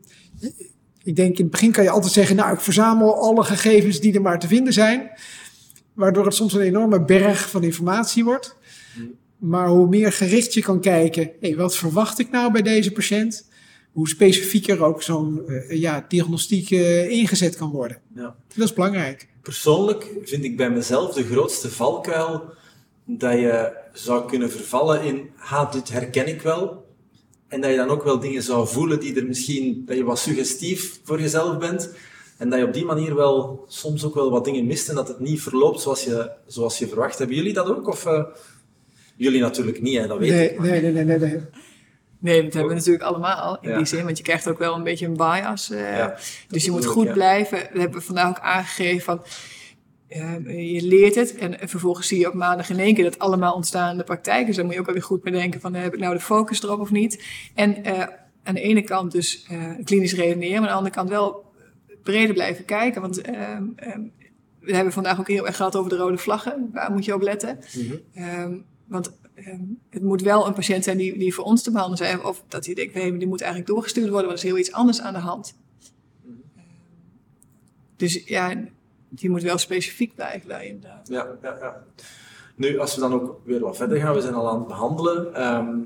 ik 1.04 1.16
denk 1.16 1.36
in 1.36 1.42
het 1.42 1.50
begin 1.50 1.72
kan 1.72 1.84
je 1.84 1.90
altijd 1.90 2.12
zeggen, 2.12 2.36
nou, 2.36 2.54
ik 2.54 2.60
verzamel 2.60 3.14
alle 3.14 3.44
gegevens 3.44 4.00
die 4.00 4.14
er 4.14 4.22
maar 4.22 4.38
te 4.38 4.48
vinden 4.48 4.72
zijn. 4.72 5.10
Waardoor 5.92 6.24
het 6.24 6.34
soms 6.34 6.52
een 6.52 6.60
enorme 6.60 7.04
berg 7.04 7.50
van 7.50 7.62
informatie 7.62 8.24
wordt. 8.24 8.56
Maar 9.38 9.68
hoe 9.68 9.88
meer 9.88 10.12
gericht 10.12 10.54
je 10.54 10.62
kan 10.62 10.80
kijken, 10.80 11.30
hey, 11.40 11.56
wat 11.56 11.76
verwacht 11.76 12.18
ik 12.18 12.30
nou 12.30 12.52
bij 12.52 12.62
deze 12.62 12.92
patiënt? 12.92 13.48
Hoe 13.92 14.08
specifieker 14.08 14.84
ook 14.84 15.02
zo'n 15.02 15.46
eh, 15.46 15.80
ja, 15.80 16.04
diagnostiek 16.08 16.70
eh, 16.70 17.10
ingezet 17.10 17.56
kan 17.56 17.70
worden. 17.70 17.98
Ja. 18.14 18.36
Dat 18.54 18.68
is 18.68 18.72
belangrijk. 18.72 19.28
Persoonlijk 19.42 20.10
vind 20.22 20.44
ik 20.44 20.56
bij 20.56 20.70
mezelf 20.70 21.14
de 21.14 21.24
grootste 21.24 21.70
valkuil 21.70 22.42
dat 23.04 23.32
je 23.32 23.72
zou 23.92 24.28
kunnen 24.28 24.50
vervallen 24.50 25.02
in, 25.02 25.30
ha, 25.36 25.64
dit 25.64 25.88
herken 25.88 26.28
ik 26.28 26.42
wel. 26.42 26.83
En 27.48 27.60
dat 27.60 27.70
je 27.70 27.76
dan 27.76 27.88
ook 27.88 28.04
wel 28.04 28.18
dingen 28.18 28.42
zou 28.42 28.68
voelen 28.68 29.00
die 29.00 29.16
er 29.16 29.26
misschien, 29.26 29.82
dat 29.86 29.96
je 29.96 30.04
wat 30.04 30.18
suggestief 30.18 31.00
voor 31.04 31.20
jezelf 31.20 31.58
bent. 31.58 31.90
En 32.38 32.50
dat 32.50 32.58
je 32.58 32.64
op 32.66 32.72
die 32.72 32.84
manier 32.84 33.14
wel 33.14 33.64
soms 33.68 34.04
ook 34.04 34.14
wel 34.14 34.30
wat 34.30 34.44
dingen 34.44 34.66
mist 34.66 34.88
en 34.88 34.94
dat 34.94 35.08
het 35.08 35.18
niet 35.20 35.42
verloopt 35.42 35.80
zoals 35.80 36.04
je, 36.04 36.30
zoals 36.46 36.78
je 36.78 36.88
verwacht. 36.88 37.18
Hebben 37.18 37.36
jullie 37.36 37.52
dat 37.52 37.68
ook? 37.68 37.88
Of 37.88 38.06
eh, 38.06 38.22
jullie 39.16 39.40
natuurlijk 39.40 39.82
niet, 39.82 39.98
hè, 39.98 40.06
dat 40.06 40.18
weet 40.18 40.30
Nee, 40.30 40.50
ik. 40.50 40.58
maar- 40.58 40.66
nee, 40.68 40.80
nee, 40.80 40.92
nee, 40.92 41.04
nee, 41.04 41.18
nee. 41.18 41.40
Nee, 42.18 42.42
dat 42.42 42.52
hebben 42.52 42.70
we 42.70 42.78
natuurlijk 42.78 43.04
allemaal 43.04 43.58
in 43.60 43.70
Ja. 43.70 43.76
die 43.76 43.86
zin. 43.86 44.04
Want 44.04 44.16
je 44.16 44.22
krijgt 44.24 44.48
ook 44.48 44.58
wel 44.58 44.74
een 44.74 44.82
beetje 44.82 45.06
een 45.06 45.16
bias. 45.16 45.70
eh, 45.70 45.96
Ja, 45.96 46.16
dus 46.48 46.64
je 46.64 46.70
moet 46.70 46.84
goed 46.86 47.06
ja. 47.06 47.12
blijven. 47.12 47.58
Dat 47.58 47.68
hebben 47.82 47.98
we 47.98 48.04
vandaag 48.06 48.28
ook 48.28 48.38
aangegeven. 48.40 49.00
Van, 49.02 49.20
eh, 50.08 50.72
je 50.72 50.86
leert 50.86 51.14
het 51.14 51.34
en, 51.34 51.60
en 51.60 51.68
vervolgens 51.68 52.08
zie 52.08 52.18
je 52.18 52.28
op 52.28 52.34
maandag 52.34 52.70
in 52.70 52.78
één 52.78 52.94
keer 52.94 53.04
dat 53.04 53.18
allemaal 53.18 53.54
ontstaan 53.54 53.90
in 53.90 53.96
de 53.96 54.04
praktijk. 54.04 54.46
Dus 54.46 54.56
dan 54.56 54.64
moet 54.64 54.74
je 54.74 54.80
ook 54.80 54.86
wel 54.86 54.94
weer 54.94 55.04
goed 55.04 55.22
bedenken 55.22 55.60
van 55.60 55.74
heb 55.74 55.94
ik 55.94 56.00
nou 56.00 56.14
de 56.14 56.20
focus 56.20 56.62
erop 56.62 56.80
of 56.80 56.90
niet. 56.90 57.24
En 57.54 57.84
eh, 57.84 58.06
aan 58.42 58.54
de 58.54 58.60
ene 58.60 58.82
kant 58.82 59.12
dus 59.12 59.46
eh, 59.48 59.70
klinisch 59.84 60.14
redeneren, 60.14 60.60
maar 60.60 60.70
aan 60.70 60.82
de 60.82 60.90
andere 60.90 60.94
kant 60.94 61.08
wel 61.08 61.44
breder 62.02 62.34
blijven 62.34 62.64
kijken. 62.64 63.00
Want 63.00 63.20
ehm, 63.20 63.64
ehm, 63.76 64.00
we 64.60 64.74
hebben 64.74 64.92
vandaag 64.92 65.20
ook 65.20 65.28
heel 65.28 65.46
erg 65.46 65.56
gehad 65.56 65.76
over 65.76 65.90
de 65.90 65.96
rode 65.96 66.18
vlaggen. 66.18 66.70
Waar 66.72 66.92
moet 66.92 67.04
je 67.04 67.14
op 67.14 67.22
letten? 67.22 67.58
Mhm. 67.76 67.94
Ehm, 68.14 68.56
want 68.84 69.18
ehm, 69.34 69.62
het 69.90 70.02
moet 70.02 70.22
wel 70.22 70.46
een 70.46 70.54
patiënt 70.54 70.84
zijn 70.84 70.96
die, 70.96 71.18
die 71.18 71.34
voor 71.34 71.44
ons 71.44 71.62
te 71.62 71.70
behandelen 71.70 72.06
zijn. 72.06 72.24
Of 72.24 72.44
dat 72.48 72.66
hij 72.66 72.74
denkt, 72.74 72.94
nee, 72.94 73.16
die 73.16 73.28
moet 73.28 73.40
eigenlijk 73.40 73.70
doorgestuurd 73.70 74.08
worden, 74.08 74.26
want 74.26 74.38
er 74.38 74.44
is 74.44 74.50
heel 74.50 74.60
iets 74.60 74.72
anders 74.72 75.00
aan 75.00 75.12
de 75.12 75.18
hand. 75.18 75.56
Ehm, 76.24 76.32
dus 77.96 78.22
ja, 78.24 78.64
die 79.14 79.30
moet 79.30 79.42
wel 79.42 79.58
specifiek 79.58 80.14
blijven 80.14 80.48
daar 80.48 80.64
inderdaad. 80.64 81.08
Ja, 81.08 81.26
ja, 81.42 81.56
ja. 81.60 81.84
Nu, 82.54 82.78
als 82.78 82.94
we 82.94 83.00
dan 83.00 83.12
ook 83.12 83.40
weer 83.44 83.60
wat 83.60 83.76
verder 83.76 83.98
gaan, 83.98 84.14
we 84.14 84.20
zijn 84.20 84.34
al 84.34 84.48
aan 84.48 84.58
het 84.58 84.66
behandelen. 84.66 85.34
Ehm, 85.34 85.76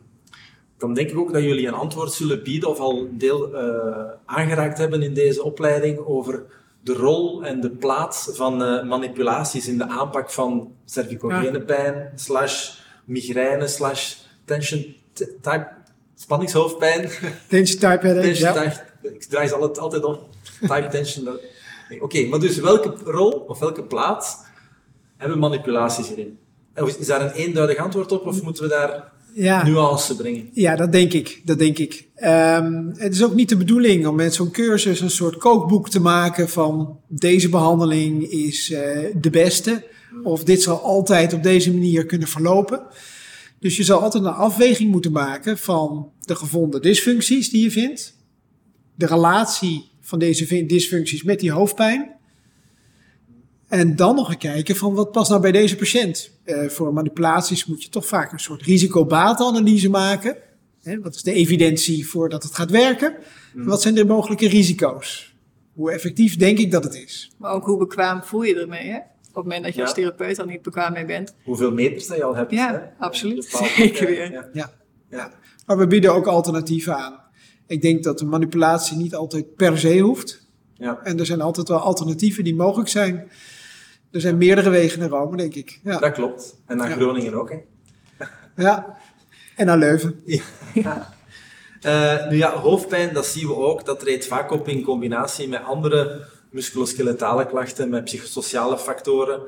dan 0.78 0.94
denk 0.94 1.10
ik 1.10 1.18
ook 1.18 1.32
dat 1.32 1.42
jullie 1.42 1.66
een 1.66 1.74
antwoord 1.74 2.12
zullen 2.12 2.42
bieden 2.42 2.68
of 2.68 2.78
al 2.78 2.98
een 2.98 3.18
deel 3.18 3.54
uh, 3.54 4.04
aangeraakt 4.24 4.78
hebben 4.78 5.02
in 5.02 5.14
deze 5.14 5.42
opleiding 5.42 5.98
over 5.98 6.44
de 6.80 6.92
rol 6.92 7.44
en 7.44 7.60
de 7.60 7.70
plaats 7.70 8.30
van 8.32 8.62
uh, 8.62 8.82
manipulaties 8.82 9.68
in 9.68 9.78
de 9.78 9.88
aanpak 9.88 10.30
van 10.30 10.72
cervicogene 10.84 11.60
pijn, 11.60 12.12
slash 12.14 12.78
migraine, 13.04 13.68
slash 13.68 14.14
tension 14.44 14.94
type, 15.40 15.68
spanningshoofdpijn. 16.14 17.10
Tension 17.48 17.80
type 17.80 18.06
headache, 18.06 18.26
tension 18.26 18.54
ja. 18.54 18.62
type, 18.62 19.14
ik 19.14 19.22
draai 19.24 19.48
ze 19.48 19.54
altijd, 19.54 19.78
altijd 19.78 20.04
om. 20.04 20.18
Type 20.60 20.86
tension. 20.90 21.38
Oké, 21.90 22.04
okay, 22.04 22.26
maar 22.26 22.40
dus 22.40 22.56
welke 22.56 22.94
rol 23.04 23.30
of 23.30 23.58
welke 23.58 23.82
plaats 23.82 24.36
hebben 25.16 25.38
manipulaties 25.38 26.08
hierin? 26.08 26.38
Is 26.98 27.06
daar 27.06 27.20
een 27.20 27.30
eenduidig 27.32 27.76
antwoord 27.76 28.12
op 28.12 28.26
of 28.26 28.42
moeten 28.42 28.62
we 28.62 28.68
daar 28.68 29.12
ja. 29.32 29.64
nuance 29.64 30.16
brengen? 30.16 30.48
Ja, 30.52 30.76
dat 30.76 30.92
denk 30.92 31.12
ik. 31.12 31.40
Dat 31.44 31.58
denk 31.58 31.78
ik. 31.78 32.08
Um, 32.16 32.92
het 32.96 33.14
is 33.14 33.24
ook 33.24 33.34
niet 33.34 33.48
de 33.48 33.56
bedoeling 33.56 34.06
om 34.06 34.14
met 34.14 34.34
zo'n 34.34 34.50
cursus 34.50 35.00
een 35.00 35.10
soort 35.10 35.36
kookboek 35.36 35.88
te 35.88 36.00
maken 36.00 36.48
van 36.48 37.00
deze 37.06 37.48
behandeling 37.48 38.30
is 38.30 38.70
uh, 38.70 38.78
de 39.14 39.30
beste. 39.30 39.86
Of 40.22 40.44
dit 40.44 40.62
zal 40.62 40.82
altijd 40.82 41.32
op 41.32 41.42
deze 41.42 41.72
manier 41.72 42.06
kunnen 42.06 42.28
verlopen. 42.28 42.82
Dus 43.60 43.76
je 43.76 43.84
zal 43.84 44.00
altijd 44.00 44.24
een 44.24 44.32
afweging 44.32 44.90
moeten 44.90 45.12
maken 45.12 45.58
van 45.58 46.10
de 46.20 46.36
gevonden 46.36 46.82
dysfuncties 46.82 47.50
die 47.50 47.62
je 47.62 47.70
vindt. 47.70 48.16
De 48.94 49.06
relatie 49.06 49.90
van 50.08 50.18
deze 50.18 50.66
dysfuncties 50.66 51.22
met 51.22 51.40
die 51.40 51.50
hoofdpijn. 51.50 52.16
En 53.68 53.96
dan 53.96 54.14
nog 54.14 54.30
een 54.30 54.38
kijken 54.38 54.76
van 54.76 54.94
wat 54.94 55.12
past 55.12 55.30
nou 55.30 55.42
bij 55.42 55.52
deze 55.52 55.76
patiënt. 55.76 56.30
Uh, 56.44 56.68
voor 56.68 56.92
manipulaties 56.92 57.66
moet 57.66 57.82
je 57.82 57.88
toch 57.88 58.06
vaak 58.06 58.32
een 58.32 58.40
soort 58.40 58.62
risico-batenanalyse 58.62 59.90
maken. 59.90 60.36
Hè, 60.82 61.00
wat 61.00 61.14
is 61.14 61.22
de 61.22 61.32
evidentie 61.32 62.08
voordat 62.08 62.42
het 62.42 62.54
gaat 62.54 62.70
werken? 62.70 63.14
Mm. 63.54 63.64
Wat 63.64 63.82
zijn 63.82 63.94
de 63.94 64.04
mogelijke 64.04 64.48
risico's? 64.48 65.34
Hoe 65.72 65.92
effectief 65.92 66.36
denk 66.36 66.58
ik 66.58 66.70
dat 66.70 66.84
het 66.84 66.94
is? 66.94 67.30
Maar 67.36 67.52
ook 67.52 67.64
hoe 67.64 67.78
bekwaam 67.78 68.22
voel 68.22 68.42
je 68.42 68.60
ermee, 68.60 68.88
hè? 68.88 68.96
Op 68.96 69.34
het 69.34 69.44
moment 69.44 69.62
dat 69.64 69.72
je 69.72 69.78
Ja. 69.80 69.84
als 69.84 69.94
therapeut 69.94 70.38
al 70.38 70.46
niet 70.46 70.62
bekwaam 70.62 70.92
mee 70.92 71.04
bent. 71.04 71.34
Hoeveel 71.44 71.72
meters 71.72 72.06
dat 72.06 72.16
je 72.16 72.24
al 72.24 72.36
hebt. 72.36 72.50
Ja, 72.50 72.72
hè? 72.72 73.04
absoluut. 73.04 73.44
Zeker 73.76 74.06
weer. 74.06 74.32
Ja. 74.32 74.48
Ja. 74.52 74.72
Ja. 75.10 75.32
Maar 75.66 75.78
we 75.78 75.86
bieden 75.86 76.14
ook 76.14 76.26
alternatieven 76.26 76.96
aan. 76.96 77.26
Ik 77.68 77.82
denk 77.82 78.04
dat 78.04 78.18
de 78.18 78.24
manipulatie 78.24 78.96
niet 78.96 79.14
altijd 79.14 79.54
per 79.56 79.78
se 79.78 79.98
hoeft. 79.98 80.46
Ja. 80.74 81.00
En 81.02 81.18
er 81.18 81.26
zijn 81.26 81.40
altijd 81.40 81.68
wel 81.68 81.78
alternatieven 81.78 82.44
die 82.44 82.54
mogelijk 82.54 82.88
zijn. 82.88 83.30
Er 84.10 84.20
zijn 84.20 84.38
meerdere 84.38 84.70
wegen 84.70 84.98
naar 84.98 85.08
Rome, 85.08 85.36
denk 85.36 85.54
ik. 85.54 85.80
Ja. 85.82 85.98
Dat 85.98 86.12
klopt. 86.12 86.56
En 86.66 86.76
naar 86.76 86.88
Ja. 86.88 86.94
Groningen 86.94 87.34
ook. 87.34 87.50
Hè. 87.50 87.56
ja. 88.62 88.96
En 89.56 89.66
naar 89.66 89.78
Leuven. 89.78 90.22
Eh, 91.80 92.28
nu 92.28 92.36
ja, 92.36 92.56
hoofdpijn, 92.56 93.14
dat 93.14 93.26
zien 93.26 93.46
we 93.46 93.54
ook. 93.54 93.84
Dat 93.84 94.00
treedt 94.00 94.26
vaak 94.26 94.50
op 94.50 94.68
in 94.68 94.82
combinatie 94.82 95.48
met 95.48 95.62
andere 95.62 96.26
musculoskeletale 96.50 97.46
klachten, 97.46 97.88
met 97.88 98.04
psychosociale 98.04 98.78
factoren, 98.78 99.40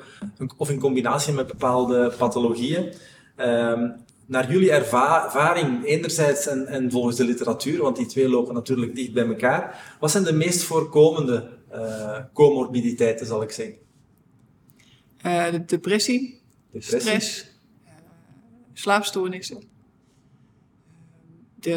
of 0.57 0.71
in 0.71 0.79
combinatie 0.79 1.33
met 1.33 1.47
bepaalde 1.47 2.13
pathologieën. 2.19 2.93
Ehm, 3.37 3.89
naar 4.31 4.53
jullie 4.53 4.71
erva- 4.71 5.25
ervaring, 5.25 5.85
enerzijds 5.85 6.47
en, 6.47 6.67
en 6.67 6.91
volgens 6.91 7.17
de 7.17 7.25
literatuur, 7.25 7.83
want 7.83 7.97
die 7.97 8.07
twee 8.07 8.29
lopen 8.29 8.55
natuurlijk 8.55 8.95
dicht 8.95 9.13
bij 9.13 9.27
elkaar, 9.27 9.97
wat 10.01 10.11
zijn 10.11 10.25
de 10.25 10.33
meest 10.33 10.63
voorkomende 10.63 11.59
eh, 11.71 12.19
comorbiditeiten, 12.33 13.27
zal 13.27 13.43
ik 13.43 13.51
zeggen? 13.51 13.77
Eh, 15.17 15.51
de 15.51 15.65
depressie, 15.65 16.41
Depressie? 16.71 17.01
stress, 17.01 17.43
eh, 17.85 17.93
slaapstoornissen. 18.73 19.63
De, 21.55 21.73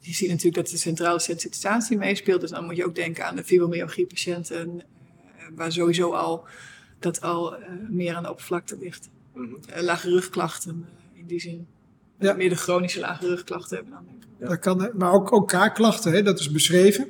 je 0.00 0.12
ziet 0.14 0.28
natuurlijk 0.28 0.56
dat 0.56 0.68
de 0.68 0.76
centrale 0.76 1.18
sensitisatie 1.20 1.96
meespeelt. 1.96 2.40
Dus 2.40 2.50
dan 2.50 2.64
moet 2.64 2.76
je 2.76 2.84
ook 2.84 2.94
denken 2.94 3.26
aan 3.26 3.36
de 3.36 3.44
fibromyalgie-patiënten, 3.44 4.82
waar 5.54 5.72
sowieso 5.72 6.12
al 6.12 6.46
dat 6.98 7.20
al 7.20 7.56
meer 7.88 8.14
aan 8.14 8.22
de 8.22 8.30
oppervlakte 8.30 8.78
ligt. 8.78 9.08
Mhm. 9.34 9.84
Lage 9.84 10.08
rugklachten 10.08 10.88
in 11.14 11.26
die 11.26 11.40
zin. 11.40 11.66
Ja. 12.18 12.32
Meer 12.32 12.48
de 12.48 12.56
chronische 12.56 13.00
lage 13.00 13.26
rugklachten 13.26 13.76
hebben 13.76 13.94
dan. 13.94 14.04
Ja. 14.40 14.48
Dat 14.48 14.58
kan, 14.58 14.90
maar 14.94 15.12
ook, 15.12 15.32
ook 15.32 15.48
kaakklachten, 15.48 16.12
hè, 16.12 16.22
dat 16.22 16.38
is 16.38 16.50
beschreven. 16.50 17.06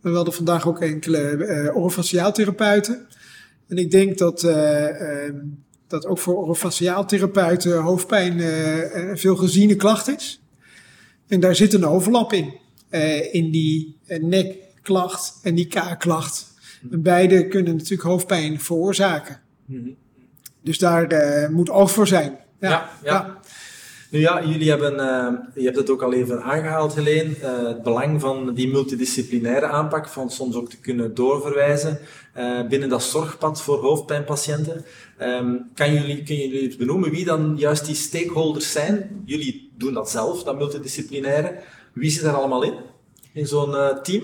We 0.00 0.10
hadden 0.10 0.34
vandaag 0.34 0.68
ook 0.68 0.80
enkele 0.80 1.18
eh 1.18 1.76
orofaciaaltherapeuten. 1.76 3.06
En 3.68 3.76
ik 3.76 3.90
denk 3.90 4.18
dat, 4.18 4.42
eh, 4.42 5.24
ehm, 5.24 5.36
dat 5.86 6.06
ook 6.06 6.18
voor 6.18 6.36
orofaciaaltherapeuten 6.36 7.78
hoofdpijn 7.78 8.38
een 9.08 9.18
veel 9.18 9.36
geziene 9.36 9.76
klacht 9.76 10.08
is. 10.08 10.42
En 11.28 11.40
daar 11.40 11.54
zit 11.54 11.72
een 11.72 11.86
overlap 11.86 12.32
in. 12.32 12.58
in 13.32 13.50
die 13.50 13.98
nekklacht 14.06 15.38
en 15.42 15.54
die 15.54 15.66
kaakklacht. 15.66 16.54
En 16.90 17.02
beide 17.02 17.48
kunnen 17.48 17.76
natuurlijk 17.76 18.02
hoofdpijn 18.02 18.60
veroorzaken. 18.60 19.40
Mhm. 19.66 19.90
Dus 20.62 20.78
daar 20.78 21.50
moet 21.50 21.70
oog 21.70 21.90
voor 21.90 22.06
zijn. 22.06 22.38
Ja, 22.60 22.90
ja. 23.02 23.39
Nu 24.10 24.20
ja, 24.20 24.44
jullie 24.44 24.68
hebben, 24.68 25.00
eh, 25.00 25.32
je 25.54 25.64
hebt 25.64 25.76
het 25.76 25.90
ook 25.90 26.02
al 26.02 26.12
even 26.12 26.42
aangehaald, 26.42 26.94
Helene, 26.94 27.36
eh, 27.36 27.66
het 27.66 27.82
belang 27.82 28.20
van 28.20 28.54
die 28.54 28.68
multidisciplinaire 28.68 29.66
aanpak, 29.66 30.08
van 30.08 30.30
soms 30.30 30.54
ook 30.54 30.70
te 30.70 30.80
kunnen 30.80 31.14
doorverwijzen 31.14 31.98
eh, 32.32 32.66
binnen 32.68 32.88
dat 32.88 33.02
zorgpad 33.02 33.62
voor 33.62 33.78
hoofdpijnpatiënten. 33.78 34.84
Ehm, 35.18 35.56
kan 35.74 35.94
jullie, 35.94 36.22
kun 36.22 36.36
jullie 36.36 36.76
benoemen 36.76 37.10
wie 37.10 37.24
dan 37.24 37.54
juist 37.56 37.86
die 37.86 37.94
stakeholders 37.94 38.72
zijn? 38.72 39.22
Jullie 39.24 39.70
doen 39.76 39.94
dat 39.94 40.10
zelf, 40.10 40.42
dat 40.42 40.58
multidisciplinaire. 40.58 41.58
Wie 41.92 42.10
zit 42.10 42.22
daar 42.22 42.34
allemaal 42.34 42.62
in, 42.62 42.74
in 43.32 43.46
zo'n 43.46 43.74
team? 44.02 44.22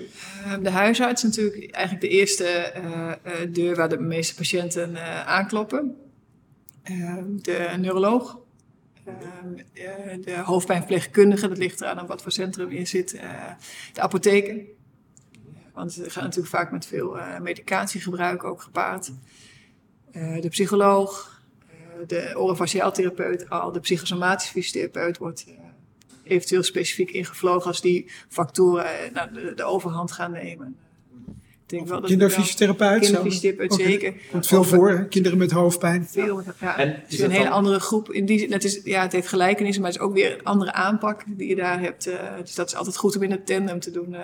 De 0.61 0.69
huisarts 0.69 1.23
is 1.23 1.29
natuurlijk 1.29 1.71
eigenlijk 1.71 2.05
de 2.05 2.17
eerste 2.17 2.73
deur 3.51 3.75
waar 3.75 3.89
de 3.89 3.99
meeste 3.99 4.35
patiënten 4.35 4.97
aankloppen. 5.25 5.95
Eh, 6.87 7.17
de 7.41 7.75
neuroloog, 7.79 8.37
de 10.21 10.41
hoofdpijnverpleegkundige, 10.43 11.47
dat 11.47 11.57
ligt 11.57 11.81
eraan 11.81 11.99
aan 11.99 12.07
wat 12.07 12.21
voor 12.21 12.31
centrum 12.31 12.71
je 12.71 12.85
zit. 12.85 13.13
eh, 13.13 13.51
de 13.93 14.01
apotheker, 14.01 14.57
want 15.73 15.95
het 15.95 16.11
gaat 16.11 16.23
natuurlijk 16.23 16.55
vaak 16.55 16.71
met 16.71 16.85
veel 16.85 17.19
eh, 17.19 17.39
medicatiegebruik 17.39 18.43
ook 18.43 18.61
gepaard. 18.61 19.11
Eh, 20.11 20.41
de 20.41 20.49
psycholoog, 20.49 21.41
eh, 21.67 21.75
de 22.07 22.33
orofaciaaltherapeut, 22.35 23.49
al 23.49 23.71
de 23.71 23.79
psychosomatische 23.79 24.51
fysiotherapeut 24.51 25.17
wordt 25.17 25.45
eh, 25.47 25.53
eventueel 26.23 26.63
specifiek 26.63 27.11
ingevlogen 27.11 27.67
als 27.67 27.81
die 27.81 28.11
factoren 28.27 29.13
eh, 29.13 29.55
de 29.55 29.63
overhand 29.63 30.11
gaan 30.11 30.31
nemen. 30.31 30.77
Denk 31.67 31.87
wel 31.87 31.99
dat 31.99 32.09
Kinderfysiotherapeut. 32.09 33.05
zo. 33.05 33.11
Kinderfysiotherapeut, 33.13 33.71
Oké. 33.73 33.83
zeker. 33.83 34.13
Komt 34.31 34.47
veel 34.47 34.59
Of- 34.59 34.67
voor, 34.67 34.89
hè? 34.89 35.07
kinderen 35.07 35.37
met 35.37 35.51
hoofdpijn. 35.51 36.07
Veel, 36.11 36.41
ja. 36.61 36.77
En 36.77 36.87
het 36.89 37.13
is 37.13 37.19
een 37.19 37.31
hele 37.31 37.43
dan- 37.43 37.53
andere 37.53 37.79
groep. 37.79 38.11
In 38.11 38.25
die, 38.25 38.47
het, 38.53 38.63
is, 38.63 38.81
ja, 38.83 39.01
het 39.01 39.11
heeft 39.11 39.27
gelijkenissen, 39.27 39.81
maar 39.81 39.91
het 39.91 39.99
is 39.99 40.05
ook 40.07 40.13
weer 40.13 40.31
een 40.33 40.43
andere 40.43 40.73
aanpak 40.73 41.23
die 41.27 41.47
je 41.47 41.55
daar 41.55 41.79
hebt. 41.79 42.07
eh, 42.07 42.13
dus 42.41 42.55
dat 42.55 42.67
is 42.67 42.75
altijd 42.75 42.97
goed 42.97 43.15
om 43.15 43.23
in 43.23 43.31
het 43.31 43.45
tandem 43.45 43.79
te 43.79 43.91
doen. 43.91 44.13
eh. 44.15 44.21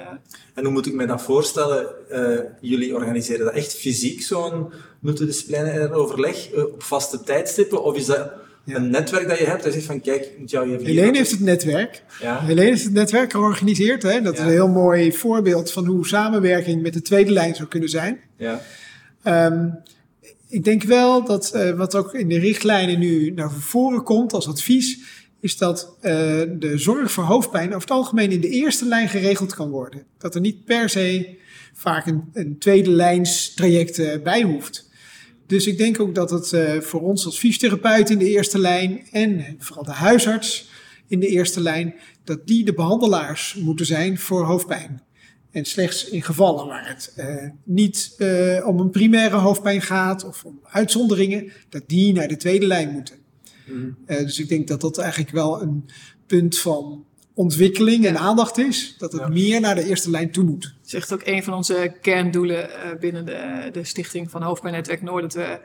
En 0.54 0.64
hoe 0.64 0.74
moet 0.74 0.86
ik 0.86 0.94
me 0.94 1.06
dat 1.06 1.22
voorstellen? 1.22 1.88
Eh, 2.10 2.40
jullie 2.62 2.96
organiseren 2.96 3.46
dat 3.46 3.54
echt 3.54 3.76
fysiek, 3.76 4.22
zo'n 4.22 4.72
multidisciplinair 5.00 5.92
overleg, 5.94 6.50
op 6.56 6.84
vaste 6.84 7.24
tijdstippen? 7.24 7.84
Of 7.84 7.96
is 7.96 8.06
dat 8.06 8.32
Ja. 8.66 8.76
een 8.76 8.90
netwerk 8.90 9.28
dat 9.28 9.38
je 9.38 9.46
hebt? 9.46 9.64
Dat 9.64 9.74
je 9.74 9.80
zegt 9.80 9.86
van, 9.92 10.02
kijk, 10.02 10.24
ik 10.26 10.40
moet 10.40 10.50
jou 10.50 10.66
even... 10.72 10.86
hier- 10.86 10.96
Helene 10.96 11.18
heeft 11.18 11.32
het 11.32 11.40
netwerk. 11.40 12.04
Ja, 12.22 12.40
Helene 12.46 12.68
heeft 12.70 12.84
het 12.84 12.94
netwerk 12.94 13.32
georganiseerd. 13.32 14.04
Hè? 14.04 14.22
Dat 14.22 14.34
is 14.34 14.40
een 14.40 14.48
heel 14.50 14.68
mooi 14.68 15.14
voorbeeld 15.14 15.72
van 15.72 15.86
hoe 15.86 16.08
samenwerking 16.08 16.82
met 16.82 16.94
de 16.94 17.02
tweede 17.02 17.32
lijn 17.32 17.56
zou 17.56 17.68
kunnen 17.68 17.90
zijn. 17.90 18.20
ja. 18.38 18.62
Ehm, 19.24 19.68
ik 20.50 20.64
denk 20.64 20.84
wel 20.84 21.26
dat 21.26 21.52
eh, 21.52 21.70
wat 21.72 21.96
ook 21.96 22.14
in 22.14 22.28
de 22.30 22.40
richtlijnen 22.40 23.00
nu 23.00 23.32
naar 23.32 23.52
voren 23.52 24.04
komt 24.04 24.34
als 24.34 24.48
advies, 24.48 25.00
is 25.40 25.58
dat 25.58 25.96
eh, 26.02 26.14
de 26.60 26.74
zorg 26.76 27.12
voor 27.12 27.24
hoofdpijn 27.24 27.68
over 27.68 27.82
het 27.82 27.92
algemeen 27.92 28.32
in 28.32 28.42
de 28.42 28.50
eerste 28.50 28.86
lijn 28.86 29.10
geregeld 29.10 29.54
kan 29.56 29.70
worden. 29.70 30.04
Dat 30.18 30.36
er 30.36 30.42
niet 30.42 30.66
per 30.66 30.90
se 30.90 31.36
vaak 31.74 32.06
een, 32.08 32.24
een 32.34 32.58
tweede 32.60 32.90
lijns 32.90 33.54
traject 33.54 34.00
eh, 34.00 34.22
bij 34.24 34.42
hoeft. 34.42 34.90
Dus 35.48 35.68
ik 35.68 35.78
denk 35.78 36.00
ook 36.00 36.16
dat 36.16 36.30
het 36.30 36.54
eh, 36.54 36.80
voor 36.80 37.02
ons 37.02 37.26
als 37.26 37.40
fysiotherapeut 37.40 38.10
in 38.10 38.18
de 38.18 38.30
eerste 38.30 38.60
lijn 38.60 39.08
en 39.12 39.56
vooral 39.60 39.84
de 39.84 39.92
huisarts 39.92 40.70
in 41.08 41.20
de 41.20 41.28
eerste 41.28 41.62
lijn, 41.62 41.96
dat 42.24 42.48
die 42.48 42.66
de 42.66 42.74
behandelaars 42.74 43.56
moeten 43.56 43.86
zijn 43.86 44.18
voor 44.18 44.44
hoofdpijn. 44.44 45.02
En 45.52 45.66
slechts 45.66 46.10
in 46.10 46.22
gevallen 46.22 46.68
waar 46.68 46.88
het 46.88 47.14
eh, 47.16 47.50
niet 47.64 48.16
eh, 48.18 48.68
om 48.68 48.80
een 48.80 48.90
primaire 48.90 49.36
hoofdpijn 49.36 49.82
gaat 49.82 50.26
of 50.26 50.46
om 50.46 50.60
uitzonderingen, 50.64 51.52
dat 51.70 51.84
die 51.88 52.14
naar 52.14 52.28
de 52.28 52.38
tweede 52.38 52.68
lijn 52.68 52.90
moeten. 52.90 53.16
Mhm. 53.66 53.92
Dus 54.06 54.40
ik 54.40 54.50
denk 54.50 54.68
dat 54.68 54.82
dat 54.82 54.98
eigenlijk 54.98 55.32
wel 55.32 55.62
een 55.62 55.86
punt 56.28 56.58
van 56.58 57.06
ontwikkeling 57.34 58.06
en 58.06 58.18
aandacht 58.18 58.58
is. 58.58 58.96
Dat 58.98 59.12
het 59.12 59.22
Ja. 59.22 59.28
meer 59.28 59.60
naar 59.62 59.76
de 59.76 59.84
eerste 59.86 60.10
lijn 60.10 60.32
toe 60.32 60.44
moet. 60.44 60.64
Het 60.64 60.86
is 60.86 60.94
echt 60.94 61.14
ook 61.14 61.22
een 61.24 61.44
van 61.44 61.54
onze 61.54 61.96
kerndoelen 62.02 62.72
eh, 62.84 63.00
binnen 63.00 63.26
de, 63.26 63.70
de 63.72 63.84
stichting 63.84 64.32
van 64.32 64.42
Hoofdpijnnetwerk 64.42 65.02
Noord. 65.02 65.22
Dat 65.22 65.34
we 65.34 65.60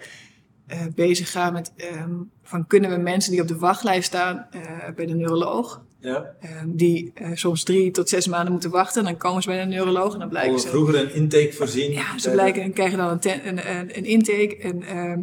eh, 0.67 0.81
bezig 0.95 1.31
gaan 1.31 1.53
met 1.53 1.73
ehm, 1.77 2.11
van 2.43 2.67
kunnen 2.67 2.91
we 2.91 2.97
mensen 2.97 3.31
die 3.33 3.41
op 3.41 3.49
de 3.49 3.57
wachtlijst 3.59 4.07
staan 4.07 4.47
eh, 4.51 4.61
bij 4.97 5.07
de 5.07 5.15
neuroloog, 5.15 5.83
Ja. 6.01 6.35
ehm, 6.41 6.67
die 6.71 7.13
soms 7.35 7.63
drie 7.63 7.91
tot 7.91 8.09
zes 8.09 8.27
maanden 8.27 8.53
moeten 8.53 8.71
wachten. 8.71 9.05
Dan 9.05 9.17
komen 9.17 9.43
ze 9.43 9.49
bij 9.49 9.63
een 9.63 9.69
neuroloog 9.69 10.13
en 10.13 10.19
dan 10.19 10.29
blijken 10.29 10.61
ze... 10.61 10.69
vroeger 10.69 10.95
een 11.01 11.15
intake 11.15 11.53
voorzien. 11.53 11.93
Ja, 11.93 12.19
ze 12.19 12.31
blijken 12.31 12.63
en 12.63 12.73
krijgen 12.73 12.99
dan 12.99 13.09
een, 13.11 13.19
ten- 13.21 13.49
een, 13.49 13.71
een, 13.77 13.97
een 13.99 14.05
intake. 14.05 14.57
En 14.57 14.83
ehm, 14.83 15.21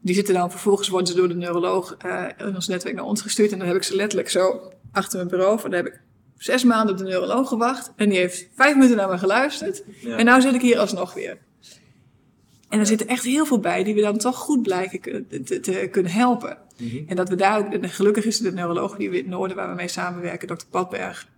die 0.00 0.14
zitten 0.14 0.34
dan 0.34 0.50
vervolgens, 0.50 0.88
worden 0.88 1.08
ze 1.08 1.14
door 1.14 1.28
de 1.28 1.34
neuroloog 1.34 1.96
eh, 1.98 2.24
in 2.48 2.54
ons 2.54 2.68
netwerk 2.68 2.94
naar 2.94 3.04
ons 3.04 3.22
gestuurd. 3.22 3.52
En 3.52 3.58
dan 3.58 3.66
heb 3.66 3.76
ik 3.76 3.82
ze 3.82 3.96
letterlijk 3.96 4.30
zo 4.30 4.72
achter 4.94 5.16
mijn 5.18 5.28
bureau. 5.30 5.56
En 5.64 5.70
dan 5.70 5.84
heb 5.84 5.86
ik 5.86 6.00
zes 6.36 6.64
maanden 6.64 6.92
op 6.94 6.98
de 6.98 7.04
neuroloog 7.04 7.48
gewacht. 7.48 7.92
En 7.96 8.08
die 8.08 8.18
heeft 8.18 8.48
vijf 8.54 8.74
minuten 8.74 8.96
naar 8.96 9.08
me 9.08 9.18
geluisterd. 9.18 9.82
ja. 10.00 10.16
En 10.16 10.24
nou 10.24 10.40
zit 10.40 10.54
ik 10.54 10.60
hier 10.60 10.78
alsnog 10.78 11.14
weer. 11.14 11.38
En 12.68 12.78
er 12.80 12.86
zitten 12.86 13.06
echt 13.08 13.24
heel 13.24 13.46
veel 13.46 13.58
bij 13.60 13.84
die 13.84 13.94
we 13.94 14.00
dan 14.00 14.18
toch 14.18 14.36
goed 14.36 14.62
blijken 14.62 15.00
te 15.60 15.88
kunnen 15.90 16.12
helpen. 16.12 16.58
Mhm. 16.78 16.96
En 17.06 17.16
dat 17.16 17.28
we 17.28 17.34
daar 17.34 17.58
ook, 17.58 17.72
en 17.72 17.88
gelukkig 17.88 18.24
is 18.24 18.38
de 18.38 18.52
neuroloog 18.52 18.96
die 18.96 19.10
we 19.10 19.16
in 19.16 19.22
het 19.22 19.30
noorden 19.32 19.56
waar 19.56 19.68
we 19.68 19.74
mee 19.74 19.88
samenwerken, 19.88 20.48
dokter 20.48 20.68
Padberg, 20.68 21.28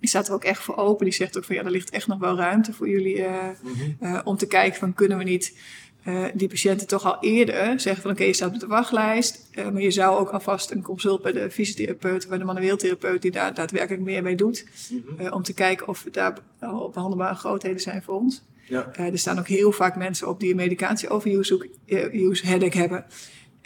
die 0.00 0.08
staat 0.08 0.28
er 0.28 0.34
ook 0.34 0.44
echt 0.44 0.62
voor 0.62 0.76
open. 0.76 1.04
Die 1.04 1.14
zegt 1.14 1.36
ook 1.36 1.44
van 1.44 1.54
ja, 1.56 1.64
er 1.64 1.70
ligt 1.70 1.90
echt 1.90 2.06
nog 2.06 2.18
wel 2.18 2.36
ruimte 2.36 2.72
voor 2.72 2.88
jullie 2.88 3.22
eh, 3.24 3.34
Mhm. 3.62 3.74
eh, 4.00 4.20
om 4.24 4.36
te 4.36 4.46
kijken 4.46 4.78
van 4.78 4.94
kunnen 4.94 5.18
we 5.18 5.24
niet 5.24 5.58
eh, 6.06 6.24
die 6.34 6.48
patiënten 6.48 6.86
toch 6.86 7.04
al 7.04 7.16
eerder 7.20 7.80
zeggen 7.80 8.02
van 8.02 8.10
oké, 8.10 8.24
je 8.24 8.32
staat 8.32 8.54
op 8.54 8.60
de 8.60 8.66
wachtlijst, 8.66 9.48
eh, 9.52 9.68
maar 9.68 9.82
je 9.82 9.90
zou 9.90 10.18
ook 10.18 10.30
alvast 10.30 10.70
een 10.70 10.82
consult 10.82 11.22
bij 11.22 11.32
de 11.32 11.50
fysiotherapeut, 11.50 12.28
bij 12.28 12.38
de 12.38 12.44
manueel 12.44 12.76
therapeut 12.76 13.22
die 13.22 13.30
daar 13.30 13.54
daadwerkelijk 13.54 14.02
meer 14.02 14.22
mee 14.22 14.36
doet, 14.36 14.66
Mhm. 14.90 15.20
eh, 15.20 15.32
om 15.34 15.42
te 15.42 15.54
kijken 15.54 15.88
of 15.88 16.06
daar 16.10 16.38
al 16.60 16.90
behandelbare 16.90 17.34
grootheden 17.34 17.80
zijn 17.80 18.02
voor 18.02 18.14
ons. 18.14 18.42
Ja. 18.68 18.92
Er 18.94 19.18
staan 19.18 19.38
ook 19.38 19.48
heel 19.48 19.72
vaak 19.72 19.96
mensen 19.96 20.28
op 20.28 20.40
die 20.40 20.50
een 20.50 20.56
medicatie-overuse 20.56 21.54
zoek- 21.54 21.66
eh, 21.86 22.12
use 22.28 22.46
headache 22.46 22.78
hebben. 22.78 23.04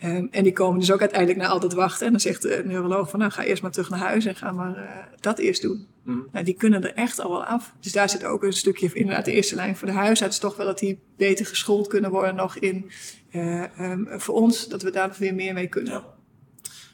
Ehm, 0.00 0.26
en 0.30 0.44
die 0.44 0.52
komen 0.52 0.80
dus 0.80 0.92
ook 0.92 1.00
uiteindelijk 1.00 1.40
naar 1.40 1.48
altijd 1.48 1.72
wachten. 1.72 2.06
En 2.06 2.12
dan 2.12 2.20
zegt 2.20 2.42
de 2.42 2.62
neuroloog 2.64 3.10
van 3.10 3.18
nou 3.18 3.30
ga 3.32 3.42
eerst 3.42 3.62
maar 3.62 3.70
terug 3.70 3.90
naar 3.90 3.98
huis 3.98 4.24
en 4.24 4.36
ga 4.36 4.52
maar 4.52 4.76
eh, 4.76 4.96
dat 5.20 5.38
eerst 5.38 5.62
doen. 5.62 5.86
Mhm. 6.02 6.18
Nou, 6.32 6.44
die 6.44 6.54
kunnen 6.54 6.84
er 6.84 6.94
echt 6.94 7.20
al 7.20 7.30
wel 7.30 7.44
af. 7.44 7.74
Dus 7.80 7.92
daar 7.92 8.08
zit 8.08 8.24
ook 8.24 8.42
een 8.42 8.52
stukje 8.52 8.90
inderdaad 8.92 9.24
de 9.24 9.32
eerste 9.32 9.54
lijn 9.54 9.76
voor 9.76 9.88
de 9.88 9.94
huisarts. 9.94 10.38
Toch 10.38 10.56
wel 10.56 10.66
dat 10.66 10.78
die 10.78 10.98
beter 11.16 11.46
geschoold 11.46 11.88
kunnen 11.88 12.10
worden 12.10 12.34
nog 12.34 12.56
in 12.56 12.90
eh, 13.30 13.78
ehm, 13.78 14.18
voor 14.18 14.34
ons. 14.34 14.68
Dat 14.68 14.82
we 14.82 14.90
daar 14.90 15.08
nog 15.08 15.18
weer 15.18 15.34
meer 15.34 15.54
mee 15.54 15.68
kunnen. 15.68 15.92
Ja. 15.92 16.04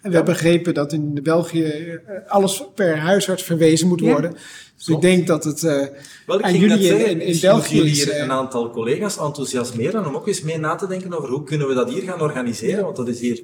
En 0.03 0.11
we 0.11 0.17
hebben 0.17 0.35
begrepen 0.35 0.75
dat 0.75 0.93
in 0.93 1.19
België 1.23 1.65
eh, 1.65 2.15
alles 2.27 2.65
per 2.75 2.99
huisarts 2.99 3.43
verwezen 3.43 3.89
moet 3.89 4.01
Ja. 4.01 4.11
worden. 4.13 4.31
Dus 4.77 4.85
Klopt. 4.85 5.05
ik 5.05 5.11
denk 5.11 5.27
dat 5.27 5.45
het 5.45 5.63
eh, 5.63 5.87
Wel, 6.27 6.39
ik 6.39 6.45
aan 6.45 6.59
jullie 6.59 6.77
in, 6.77 6.83
zeggen, 6.83 7.21
in, 7.21 7.41
België 7.41 7.77
jullie 7.77 7.91
is, 7.91 8.05
hier 8.05 8.13
eh, 8.13 8.23
een 8.23 8.31
aantal 8.33 8.71
collega's 8.71 9.19
enthousiasmeren 9.19 10.07
om 10.07 10.15
ook 10.15 10.27
eens 10.27 10.43
mee 10.43 10.59
na 10.59 10.75
te 10.75 10.87
denken 10.87 11.13
over 11.15 11.29
hoe 11.29 11.43
kunnen 11.45 11.69
we 11.69 11.75
dat 11.75 11.91
hier 11.91 12.03
gaan 12.03 12.21
organiseren, 12.21 12.77
Ja. 12.77 12.83
want 12.83 12.97
dat 12.97 13.09
is 13.09 13.21
hier 13.21 13.43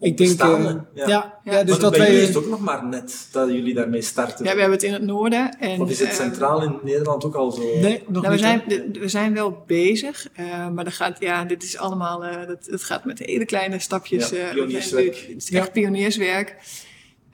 ik 0.00 0.16
denk, 0.16 0.40
eh, 0.40 0.46
onbestaande. 0.48 0.84
ja. 0.94 1.06
Ja, 1.08 1.40
Ja. 1.44 1.62
dus 1.64 1.70
maar 1.70 1.80
dat 1.80 1.90
bij 1.90 2.00
wij, 2.00 2.14
is 2.14 2.26
het 2.26 2.36
ook 2.36 2.46
nog 2.48 2.60
maar 2.60 2.84
net 2.86 3.28
dat 3.32 3.48
jullie 3.48 3.74
daarmee 3.74 4.02
starten. 4.02 4.44
Ja, 4.44 4.52
we 4.54 4.60
hebben 4.60 4.76
het 4.78 4.82
in 4.86 4.92
het 4.92 5.02
noorden. 5.02 5.58
En, 5.58 5.80
of 5.80 5.90
is 5.90 5.98
het 5.98 6.08
ehm, 6.08 6.16
centraal 6.16 6.62
in 6.62 6.78
Nederland 6.82 7.24
ook 7.24 7.34
al 7.34 7.50
zo? 7.50 7.62
nee, 7.80 8.02
nog 8.08 8.22
Nou, 8.22 8.34
we, 8.34 8.40
zijn, 8.40 8.62
we 8.92 9.08
zijn 9.08 9.34
wel 9.34 9.62
bezig, 9.66 10.28
eh, 10.34 10.68
maar 10.68 10.84
dat 10.84 10.92
gaat, 10.92 11.16
ja, 11.20 11.44
dit 11.44 11.62
is 11.62 11.76
allemaal, 11.76 12.24
eh, 12.24 12.46
dat, 12.46 12.66
dat 12.70 12.82
gaat 12.82 13.04
met 13.04 13.18
hele 13.18 13.44
kleine 13.44 13.78
stapjes. 13.78 14.28
Ja, 14.30 14.36
eh, 14.36 14.52
pionierswerk. 14.54 15.16
Het 15.28 15.36
is 15.42 15.48
Ja. 15.48 15.58
echt 15.60 15.72
pionierswerk. 15.72 16.56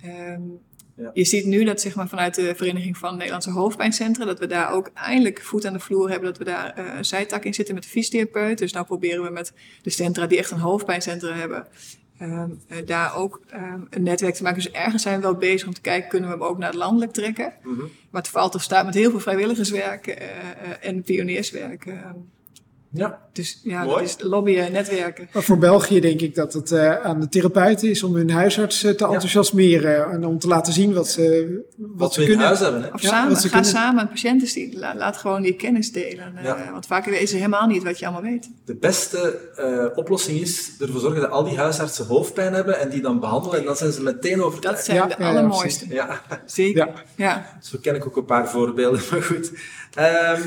Ehm, 0.03 0.41
Ja. 0.97 1.11
Je 1.15 1.25
ziet 1.25 1.45
nu 1.47 1.65
dat 1.65 1.81
zeg 1.81 1.95
maar, 1.95 2.09
vanuit 2.09 2.35
de 2.35 2.55
Vereniging 2.57 2.97
van 2.97 3.17
Nederlandse 3.17 3.51
Hoofdpijncentra, 3.51 4.25
dat 4.25 4.39
we 4.39 4.47
daar 4.47 4.73
ook 4.73 4.91
eindelijk 4.95 5.41
voet 5.43 5.67
aan 5.67 5.73
de 5.73 5.79
vloer 5.81 6.11
hebben, 6.11 6.29
dat 6.29 6.39
we 6.39 6.45
daar 6.45 6.73
eh, 6.77 6.97
een 6.97 7.05
zijtak 7.05 7.45
in 7.45 7.55
zitten 7.55 7.75
met 7.75 7.83
de 7.83 7.89
fysiotherapeut. 7.89 8.59
Dus 8.59 8.73
nou 8.73 8.87
proberen 8.87 9.25
we 9.25 9.31
met 9.31 9.53
de 9.83 9.91
centra 9.91 10.27
die 10.27 10.39
echt 10.39 10.51
een 10.51 10.59
hoofdpijncentrum 10.59 11.35
hebben, 11.35 11.67
ehm, 12.31 12.51
eh, 12.69 12.87
daar 12.87 13.17
ook 13.17 13.41
ehm, 13.49 13.81
een 13.91 14.03
netwerk 14.03 14.35
te 14.35 14.43
maken. 14.43 14.63
Dus 14.63 14.73
ergens 14.73 15.03
zijn 15.03 15.17
we 15.17 15.23
wel 15.23 15.35
bezig 15.35 15.67
om 15.67 15.75
te 15.75 15.81
kijken, 15.81 16.09
kunnen 16.09 16.29
we 16.29 16.35
hem 16.35 16.45
ook 16.45 16.59
naar 16.59 16.69
het 16.69 16.79
landelijk 16.79 17.13
trekken. 17.13 17.53
Mhm. 17.63 17.81
Maar 18.11 18.23
het 18.23 18.31
valt 18.31 18.55
of 18.55 18.63
staat 18.63 18.85
met 18.85 18.95
heel 18.95 19.11
veel 19.11 19.21
vrijwilligerswerk 19.21 20.07
eh, 20.07 20.27
eh, 20.27 20.77
en 20.81 21.03
pionierswerk. 21.03 21.87
Ja, 22.97 23.19
dus 23.33 23.61
ja, 23.63 23.85
Mooi. 23.85 23.97
dat 23.97 24.05
is 24.09 24.17
lobbyen, 24.19 24.73
netwerken. 24.73 25.29
Maar 25.33 25.43
voor 25.43 25.59
België 25.59 26.01
denk 26.01 26.21
ik 26.21 26.35
dat 26.35 26.53
het 26.53 26.73
eh, 26.73 27.01
aan 27.05 27.21
de 27.21 27.29
therapeuten 27.29 27.91
is 27.91 28.03
om 28.03 28.15
hun 28.15 28.31
huisarts 28.31 28.83
eh, 28.85 28.91
te 28.95 29.05
Ja. 29.05 29.11
enthousiasmeren. 29.13 30.11
En 30.11 30.25
om 30.27 30.39
te 30.39 30.47
laten 30.49 30.73
zien 30.73 30.93
wat 30.95 31.09
ze, 31.09 31.49
wat 31.77 31.89
wat 31.97 32.13
ze 32.13 32.19
we 32.21 32.25
in 32.25 32.31
kunnen. 32.31 32.47
huis 32.47 32.61
hebben. 32.61 32.83
Hè? 32.83 32.89
Of 32.89 33.03
Ja, 33.03 33.09
samen, 33.09 33.29
want 33.29 33.41
ze 33.41 33.49
ga 33.49 33.55
kunnen- 33.55 33.71
samen 33.71 34.09
patiënten 34.09 34.49
zien. 34.49 34.79
La- 34.79 34.97
laat 34.97 35.17
gewoon 35.17 35.43
die 35.43 35.55
kennis 35.55 35.93
delen. 35.93 36.37
eh, 36.37 36.45
Ja. 36.45 36.69
Want 36.73 36.87
vaak 36.87 37.05
weten 37.05 37.29
ze 37.29 37.37
helemaal 37.37 37.67
niet 37.67 37.83
wat 37.83 37.99
je 37.99 38.05
allemaal 38.07 38.31
weet. 38.31 38.51
De 38.65 38.75
beste 38.77 39.39
eh, 39.57 39.87
oplossing 39.99 40.41
is 40.41 40.71
ervoor 40.81 41.01
zorgen 41.01 41.21
dat 41.21 41.31
al 41.31 41.45
die 41.45 41.57
huisartsen 41.59 42.07
hoofdpijn 42.07 42.53
hebben 42.55 42.81
en 42.81 42.89
die 42.89 43.01
dan 43.03 43.21
behandelen 43.21 43.59
en 43.59 43.65
dan 43.65 43.77
zijn 43.77 43.93
ze 43.93 44.03
meteen 44.03 44.37
Dat 44.37 44.47
overtuigd. 44.47 44.85
zijn 44.85 44.97
Ja, 44.97 45.07
de 45.07 45.17
allermooiste. 45.17 45.85
Ja, 45.89 46.21
Zeker. 46.47 46.87
Ja. 46.87 46.93
Ja. 47.17 47.59
zo 47.63 47.79
ken 47.83 47.95
ik 47.95 48.07
ook 48.07 48.17
een 48.17 48.25
paar 48.25 48.49
voorbeelden, 48.49 49.01
maar 49.11 49.23
goed. 49.23 49.53
Ehm 49.95 50.41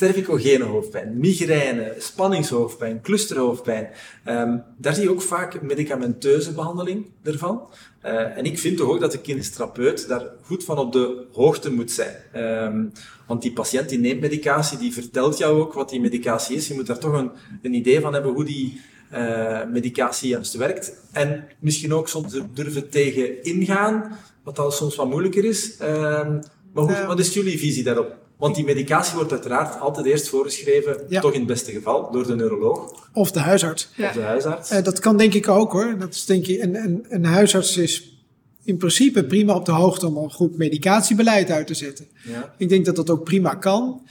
cervicogene 0.00 0.64
hoofdpijn, 0.64 1.18
migraine, 1.18 1.94
spanningshoofdpijn, 1.98 3.00
clusterhoofdpijn. 3.00 3.88
Ehm, 4.24 4.58
daar 4.76 4.94
zie 4.94 5.02
je 5.02 5.10
ook 5.10 5.22
vaak 5.22 5.62
medicamenteuze 5.62 6.52
behandeling 6.52 7.06
ervan. 7.22 7.68
Eh, 8.00 8.36
en 8.36 8.44
ik 8.44 8.58
vind 8.58 8.76
toch 8.76 8.88
ook 8.88 9.00
dat 9.00 9.12
de 9.12 9.20
kinestherapeut 9.20 10.08
daar 10.08 10.24
goed 10.42 10.64
van 10.64 10.78
op 10.78 10.92
de 10.92 11.26
hoogte 11.32 11.72
moet 11.72 11.90
zijn. 11.90 12.14
Ehm, 12.32 12.84
want 13.26 13.42
die 13.42 13.52
patiënt 13.52 13.88
die 13.88 13.98
neemt 13.98 14.20
medicatie, 14.20 14.78
die 14.78 14.92
vertelt 14.92 15.38
jou 15.38 15.60
ook 15.60 15.72
wat 15.72 15.90
die 15.90 16.00
medicatie 16.00 16.56
is. 16.56 16.68
Je 16.68 16.74
moet 16.74 16.86
daar 16.86 16.98
toch 16.98 17.12
een, 17.12 17.30
een 17.62 17.74
idee 17.74 18.00
van 18.00 18.12
hebben 18.12 18.32
hoe 18.32 18.44
die 18.44 18.80
eh, 19.10 19.64
medicatie 19.66 20.28
juist 20.28 20.54
werkt. 20.54 20.92
En 21.12 21.44
misschien 21.58 21.94
ook 21.94 22.08
soms 22.08 22.40
durven 22.54 22.90
tegen 22.90 23.44
ingaan, 23.44 24.18
wat 24.44 24.58
al 24.58 24.70
soms 24.70 24.96
wat 24.96 25.08
moeilijker 25.08 25.44
is. 25.44 25.76
Ehm, 25.76 26.40
maar 26.72 26.84
hoe, 26.84 27.04
wat 27.06 27.18
is 27.18 27.34
jullie 27.34 27.58
visie 27.58 27.82
daarop? 27.82 28.19
Want 28.40 28.54
die 28.54 28.64
medicatie 28.64 29.14
wordt 29.14 29.32
uiteraard 29.32 29.80
altijd 29.80 30.06
eerst 30.06 30.28
voorgeschreven, 30.28 30.96
Ja. 31.08 31.20
toch 31.20 31.32
in 31.32 31.38
het 31.38 31.48
beste 31.48 31.72
geval, 31.72 32.10
door 32.12 32.26
de 32.26 32.34
neuroloog 32.36 33.08
Of 33.12 33.30
de 33.30 33.38
huisarts. 33.40 33.88
Ja. 33.96 34.06
of 34.08 34.12
de 34.14 34.20
huisarts. 34.20 34.70
Eh, 34.70 34.82
dat 34.84 34.98
kan 34.98 35.16
denk 35.16 35.34
ik 35.34 35.48
ook 35.48 35.72
hoor. 35.72 35.94
Dat 35.98 36.14
is 36.14 36.24
denk 36.24 36.46
ik, 36.46 36.62
een, 36.62 36.74
een, 36.74 37.06
een 37.08 37.24
huisarts 37.24 37.76
is 37.76 38.22
in 38.64 38.76
principe 38.76 39.24
prima 39.24 39.54
op 39.54 39.64
de 39.64 39.72
hoogte 39.72 40.06
om 40.06 40.16
een 40.16 40.30
goed 40.32 40.56
medicatiebeleid 40.58 41.50
uit 41.50 41.66
te 41.66 41.74
zetten. 41.74 42.06
ja. 42.24 42.54
Ik 42.58 42.68
denk 42.68 42.84
dat 42.84 42.96
dat 42.96 43.10
ook 43.10 43.24
prima 43.24 43.54
kan. 43.54 44.02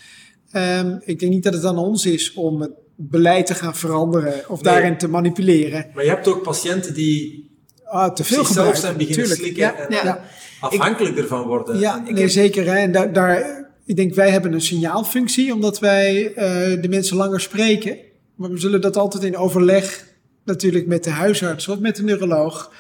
Ehm, 0.52 0.98
ik 1.06 1.20
denk 1.20 1.32
niet 1.32 1.44
dat 1.44 1.54
het 1.54 1.66
aan 1.66 1.78
ons 1.78 2.06
is 2.06 2.34
om 2.34 2.62
het 2.62 2.72
beleid 2.96 3.46
te 3.46 3.54
gaan 3.54 3.76
veranderen 3.76 4.34
of 4.48 4.62
Nee. 4.62 4.74
daarin 4.74 4.98
te 4.98 5.08
manipuleren. 5.08 5.86
Maar 5.94 6.04
je 6.04 6.10
hebt 6.10 6.28
ook 6.28 6.42
patiënten 6.44 6.94
die 6.94 7.48
Ah, 7.92 8.14
te 8.14 8.24
veel 8.24 8.36
zichzelf 8.46 8.48
gebruiken. 8.48 8.82
zijn 8.82 8.98
beginnen 8.98 9.16
tuurlijk. 9.26 9.42
slikken 9.42 9.90
Ja, 9.90 10.06
en 10.14 10.20
afhankelijk 10.60 11.18
ervan 11.18 11.48
worden. 11.48 11.80
Ja, 11.80 12.04
En- 12.08 12.14
nee, 12.14 12.28
zeker. 12.30 12.66
Hè. 12.66 12.76
En 12.76 12.92
daar, 12.92 13.14
daar, 13.14 13.69
ik 13.90 13.96
denk 13.96 14.14
wij 14.14 14.30
hebben 14.30 14.54
een 14.54 14.62
signaalfunctie, 14.62 15.54
omdat 15.54 15.80
wij 15.80 16.34
eh, 16.34 16.82
de 16.82 16.88
mensen 16.90 17.18
langer 17.18 17.42
spreken. 17.42 17.98
Maar 18.36 18.50
we 18.50 18.58
zullen 18.58 18.82
dat 18.82 18.98
altijd 18.98 19.24
in 19.24 19.38
overleg 19.38 20.08
natuurlijk 20.44 20.88
met 20.88 21.04
de 21.04 21.10
huisarts 21.10 21.68
of 21.68 21.80
met 21.80 21.96
de 21.96 22.04
neuroloog 22.04 22.74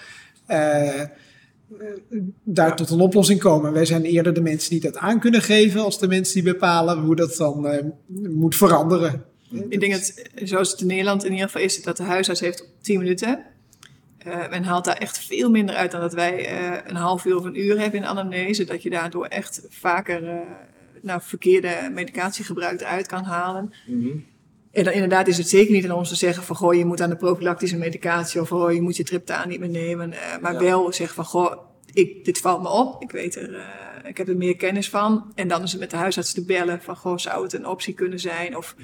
eh, 0.45 1.01
daar 2.43 2.75
tot 2.75 2.89
een 2.89 2.99
oplossing 2.99 3.39
komen. 3.39 3.73
Wij 3.73 3.85
zijn 3.85 4.03
eerder 4.03 4.33
de 4.33 4.41
mensen 4.41 4.69
die 4.69 4.79
dat 4.79 4.97
aan 4.97 5.19
kunnen 5.19 5.41
geven 5.41 5.81
als 5.83 5.99
de 5.99 6.07
mensen 6.07 6.33
die 6.33 6.53
bepalen 6.53 6.97
hoe 6.97 7.15
dat 7.15 7.35
dan 7.35 7.67
eh, 7.67 7.83
moet 8.29 8.55
veranderen. 8.55 9.25
Ik 9.69 9.79
denk 9.79 9.91
dat, 9.91 10.13
zoals 10.35 10.71
het 10.71 10.81
in 10.81 10.87
Nederland 10.87 11.25
in 11.25 11.31
ieder 11.31 11.45
geval 11.45 11.61
is, 11.61 11.83
dat 11.83 11.97
de 11.97 12.03
huisarts 12.03 12.39
heeft 12.39 12.69
10 12.81 12.97
minuten. 12.97 13.45
Eh 14.17 14.49
men 14.49 14.63
haalt 14.63 14.85
daar 14.85 14.97
echt 14.97 15.17
veel 15.17 15.49
minder 15.49 15.75
uit 15.75 15.91
dan 15.91 16.01
dat 16.01 16.13
wij 16.13 16.49
een 16.87 16.95
half 16.95 17.25
uur 17.25 17.35
of 17.35 17.43
een 17.43 17.59
uur 17.59 17.79
hebben 17.79 17.99
in 17.99 18.05
anamnese. 18.05 18.63
Dat 18.63 18.83
je 18.83 18.89
daardoor 18.89 19.25
echt 19.25 19.61
vaker 19.69 20.43
nou, 21.01 21.21
verkeerde 21.23 21.91
medicatiegebruik 21.93 22.81
eruit 22.81 23.07
kan 23.07 23.23
halen. 23.23 23.73
Mhm. 23.87 24.07
En 24.71 24.83
dan 24.83 24.93
inderdaad 24.93 25.27
is 25.27 25.37
het 25.37 25.49
zeker 25.49 25.73
niet 25.73 25.85
aan 25.85 25.91
ons 25.97 26.09
te 26.09 26.15
zeggen 26.15 26.43
van 26.43 26.55
goh, 26.55 26.73
je 26.73 26.85
moet 26.85 27.01
aan 27.01 27.09
de 27.09 27.15
profilactische 27.15 27.77
medicatie 27.77 28.41
of 28.41 28.47
goh, 28.49 28.73
je 28.73 28.81
moet 28.81 28.97
je 28.97 29.03
triptaan 29.03 29.47
niet 29.49 29.59
meer 29.59 29.69
nemen. 29.69 30.13
Eh, 30.13 30.19
maar 30.41 30.53
Ja. 30.53 30.59
wel 30.59 30.93
zeggen 30.93 31.15
van 31.15 31.25
goh, 31.25 31.53
ik, 31.93 32.25
dit 32.25 32.37
valt 32.37 32.61
me 32.61 32.69
op, 32.69 33.01
ik 33.03 33.11
weet 33.11 33.35
er, 33.35 33.55
eh, 33.55 34.09
ik 34.09 34.17
heb 34.17 34.27
er 34.27 34.37
meer 34.37 34.55
kennis 34.55 34.89
van. 34.89 35.31
En 35.35 35.47
dan 35.47 35.63
is 35.63 35.71
het 35.71 35.79
met 35.79 35.89
de 35.91 35.97
huisarts 35.97 36.33
te 36.33 36.45
bellen 36.45 36.81
van 36.81 36.95
goh, 36.95 37.17
zou 37.17 37.43
het 37.43 37.53
een 37.53 37.67
optie 37.67 37.93
kunnen 37.93 38.19
zijn? 38.19 38.57
Of 38.57 38.75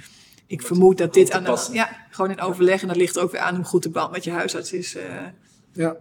ik 0.47 0.61
vermoed 0.61 0.97
dat 0.97 1.13
dit 1.13 1.31
aan 1.31 1.43
de. 1.43 1.67
Ja, 1.71 1.89
gewoon 2.09 2.31
in 2.31 2.41
overleg. 2.41 2.81
En 2.81 2.87
dat 2.87 2.97
ligt 2.97 3.19
ook 3.19 3.31
weer 3.31 3.41
aan 3.41 3.55
hoe 3.55 3.65
goed 3.65 3.83
de 3.83 3.89
band 3.89 4.11
met 4.11 4.23
je 4.23 4.31
huisarts 4.31 4.73
is. 4.73 4.95
eh, 4.95 5.03
Ja. 5.73 5.95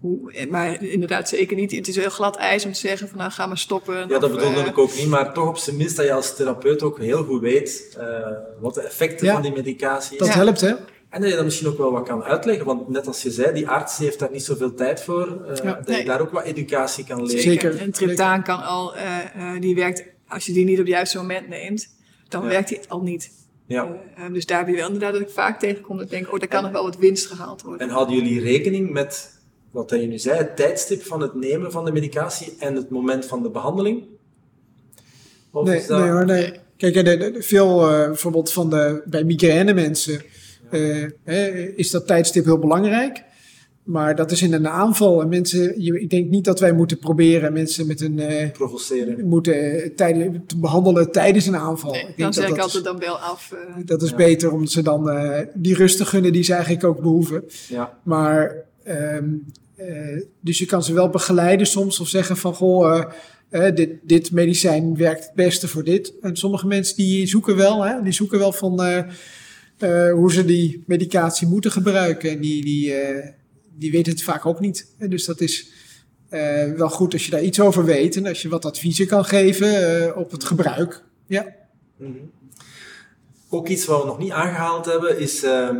Hoe, 0.00 0.32
eh, 0.32 0.50
maar 0.50 0.82
inderdaad 0.82 1.28
zeker 1.28 1.56
niet. 1.56 1.72
Het 1.72 1.88
is 1.88 1.96
heel 1.96 2.10
glad 2.10 2.36
ijs 2.36 2.64
om 2.64 2.72
te 2.72 2.78
zeggen 2.78 3.08
van 3.08 3.18
nou 3.18 3.30
ga 3.30 3.46
maar 3.46 3.58
stoppen. 3.58 3.94
Ja, 4.08 4.18
dat 4.18 4.32
bedoelde 4.32 4.60
eh, 4.60 4.66
ik 4.66 4.78
ook 4.78 4.94
niet, 4.94 5.06
maar 5.08 5.32
toch 5.34 5.48
op 5.48 5.56
zijn 5.56 5.76
minst 5.76 5.96
dat 5.96 6.04
je 6.06 6.12
als 6.12 6.36
therapeut 6.36 6.82
ook 6.82 6.98
heel 6.98 7.24
goed 7.24 7.40
weet 7.40 7.96
eh, 7.98 8.06
wat 8.60 8.74
de 8.74 8.80
effecten 8.80 9.26
Ja. 9.26 9.32
van 9.32 9.42
die 9.42 9.52
medicatie 9.52 10.18
Dat 10.18 10.28
is. 10.28 10.34
Ja. 10.34 10.40
helpt 10.40 10.60
hè? 10.60 10.74
En 11.10 11.20
dat 11.20 11.30
je 11.30 11.36
dat 11.36 11.44
misschien 11.44 11.68
ook 11.68 11.78
wel 11.78 11.92
wat 11.92 12.06
kan 12.08 12.22
uitleggen, 12.22 12.66
want 12.66 12.88
net 12.88 13.06
als 13.06 13.22
je 13.22 13.30
zei, 13.30 13.52
die 13.54 13.68
arts 13.68 13.98
heeft 13.98 14.18
daar 14.18 14.30
niet 14.32 14.44
zoveel 14.44 14.74
tijd 14.74 15.00
voor, 15.02 15.42
eh, 15.48 15.56
Ja. 15.56 15.74
dat 15.74 15.86
Nee. 15.86 15.98
je 15.98 16.04
daar 16.04 16.20
ook 16.20 16.30
wat 16.30 16.44
educatie 16.44 17.04
kan 17.04 17.22
leren. 17.26 17.42
Zeker. 17.42 17.78
En 17.78 17.90
triptaan 17.90 18.42
kan 18.42 18.62
al, 18.62 18.96
eh, 18.96 19.18
eh, 19.34 19.60
die 19.60 19.74
werkt, 19.74 20.04
als 20.28 20.46
je 20.46 20.52
die 20.52 20.64
niet 20.64 20.78
op 20.78 20.84
het 20.84 20.94
juiste 20.94 21.16
moment 21.16 21.48
neemt, 21.48 21.88
dan 22.28 22.42
Ja. 22.42 22.48
werkt 22.48 22.68
die 22.68 22.80
al 22.88 23.00
niet. 23.02 23.30
Ja. 23.66 23.88
Dus 24.32 24.46
daar 24.46 24.58
heb 24.58 24.68
je 24.68 24.74
wel 24.74 24.86
inderdaad 24.86 25.12
dat 25.12 25.22
ik 25.22 25.30
vaak 25.30 25.58
tegenkom 25.60 25.96
dat 25.96 26.04
ik 26.04 26.10
denk, 26.10 26.32
oh, 26.32 26.38
daar 26.38 26.48
kan 26.48 26.62
nog 26.62 26.72
wel 26.72 26.82
wat 26.82 26.96
winst 26.96 27.26
gehaald 27.26 27.62
worden. 27.62 27.80
En 27.88 27.94
houden 27.94 28.14
jullie 28.14 28.40
rekening 28.40 28.90
met 28.90 29.35
wat 29.76 29.90
je 29.90 30.06
nu 30.06 30.18
zei, 30.18 30.38
het 30.38 30.56
tijdstip 30.56 31.02
van 31.02 31.20
het 31.20 31.34
nemen 31.34 31.72
van 31.72 31.84
de 31.84 31.92
medicatie 31.92 32.54
en 32.58 32.74
het 32.74 32.90
moment 32.90 33.26
van 33.26 33.42
de 33.42 33.50
behandeling? 33.50 34.04
Of 35.50 35.66
nee, 35.66 35.86
dat... 35.86 35.98
nee 36.00 36.10
hoor, 36.10 36.24
nee. 36.24 36.52
Kijk, 36.76 37.36
veel 37.38 37.90
uh, 37.90 38.06
bijvoorbeeld 38.06 38.52
van 38.52 38.70
de, 38.70 39.02
bij 39.04 39.24
migraine 39.24 39.74
mensen 39.74 40.22
uh, 40.70 41.76
is 41.76 41.90
dat 41.90 42.06
tijdstip 42.06 42.44
heel 42.44 42.58
belangrijk. 42.58 43.22
Maar 43.82 44.16
dat 44.16 44.30
is 44.30 44.42
in 44.42 44.52
een 44.52 44.68
aanval. 44.68 45.20
En 45.20 45.28
mensen, 45.28 45.78
ik 46.00 46.10
denk 46.10 46.30
niet 46.30 46.44
dat 46.44 46.60
wij 46.60 46.72
moeten 46.72 46.98
proberen 46.98 47.52
mensen 47.52 47.86
met 47.86 48.00
een. 48.00 48.18
Uh, 48.18 48.50
Provoceren. 48.50 49.28
Moeten 49.28 49.92
tijden, 49.96 50.46
te 50.46 50.58
behandelen 50.58 51.12
tijdens 51.12 51.46
een 51.46 51.56
aanval. 51.56 51.92
Nee, 51.92 52.06
ik 52.06 52.16
dan 52.16 52.32
zeg 52.32 52.48
ik 52.48 52.58
altijd 52.58 52.84
dan 52.84 52.98
wel 52.98 53.18
af. 53.18 53.52
Uh, 53.52 53.58
dat 53.84 54.02
is 54.02 54.14
beter 54.14 54.52
om 54.52 54.66
ze 54.66 54.82
dan 54.82 55.08
uh, 55.08 55.38
die 55.54 55.74
rust 55.74 55.96
te 55.96 56.04
gunnen 56.04 56.32
die 56.32 56.42
ze 56.42 56.52
eigenlijk 56.52 56.84
ook 56.84 57.00
behoeven. 57.00 57.44
Ja. 57.68 57.98
Maar. 58.02 58.64
Um, 58.88 59.46
dus 60.40 60.58
je 60.58 60.66
kan 60.66 60.82
ze 60.82 60.92
wel 60.92 61.08
begeleiden 61.08 61.66
soms 61.66 62.00
of 62.00 62.08
zeggen 62.08 62.36
van 62.36 62.54
goh. 62.54 63.10
dit, 63.50 63.90
dit 64.02 64.30
medicijn 64.32 64.96
werkt 64.96 65.24
het 65.24 65.34
beste 65.34 65.68
voor 65.68 65.84
dit. 65.84 66.12
En 66.20 66.36
sommige 66.36 66.66
mensen 66.66 66.96
die 66.96 67.26
zoeken 67.26 67.56
wel, 67.56 67.82
hè, 67.84 68.02
die 68.02 68.12
zoeken 68.12 68.38
wel 68.38 68.52
van 68.52 68.80
hoe 70.12 70.32
ze 70.32 70.44
die 70.44 70.82
medicatie 70.86 71.48
moeten 71.48 71.70
gebruiken. 71.70 72.30
En 72.30 72.40
die, 72.40 72.64
die, 72.64 72.94
die 73.74 73.90
weten 73.90 74.12
het 74.12 74.22
vaak 74.22 74.46
ook 74.46 74.60
niet. 74.60 74.94
Dus 74.98 75.24
dat 75.24 75.40
is 75.40 75.70
wel 76.76 76.90
goed 76.90 77.12
als 77.12 77.24
je 77.24 77.30
daar 77.30 77.42
iets 77.42 77.60
over 77.60 77.84
weet 77.84 78.16
en 78.16 78.26
als 78.26 78.42
je 78.42 78.48
wat 78.48 78.64
adviezen 78.64 79.06
kan 79.06 79.24
geven 79.24 80.16
op 80.16 80.30
het 80.30 80.44
gebruik. 80.44 81.04
Ja. 81.26 81.54
Mm. 81.96 82.30
Ook 83.48 83.68
iets 83.68 83.84
wat 83.84 84.00
we 84.00 84.06
nog 84.06 84.18
niet 84.18 84.30
aangehaald 84.30 84.86
hebben 84.86 85.18
is, 85.18 85.44
uh, 85.44 85.70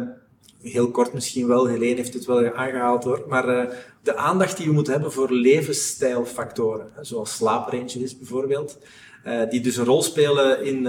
heel 0.68 0.90
kort 0.90 1.12
misschien 1.12 1.46
wel, 1.46 1.66
Helene 1.66 1.94
heeft 1.94 2.14
het 2.14 2.24
wel 2.24 2.55
aangehaald 2.55 3.05
hoor, 3.05 3.24
maar 3.29 3.48
uh, 3.48 3.70
de 4.02 4.16
aandacht 4.16 4.57
die 4.57 4.66
we 4.66 4.72
moeten 4.72 4.92
hebben 4.92 5.12
voor 5.12 5.33
levensstijlfactoren, 5.33 6.90
zoals 7.00 7.35
slaaprentjes 7.35 8.18
bijvoorbeeld, 8.18 8.79
die 9.50 9.61
dus 9.61 9.76
een 9.76 9.85
rol 9.85 10.02
spelen 10.02 10.64
in 10.64 10.88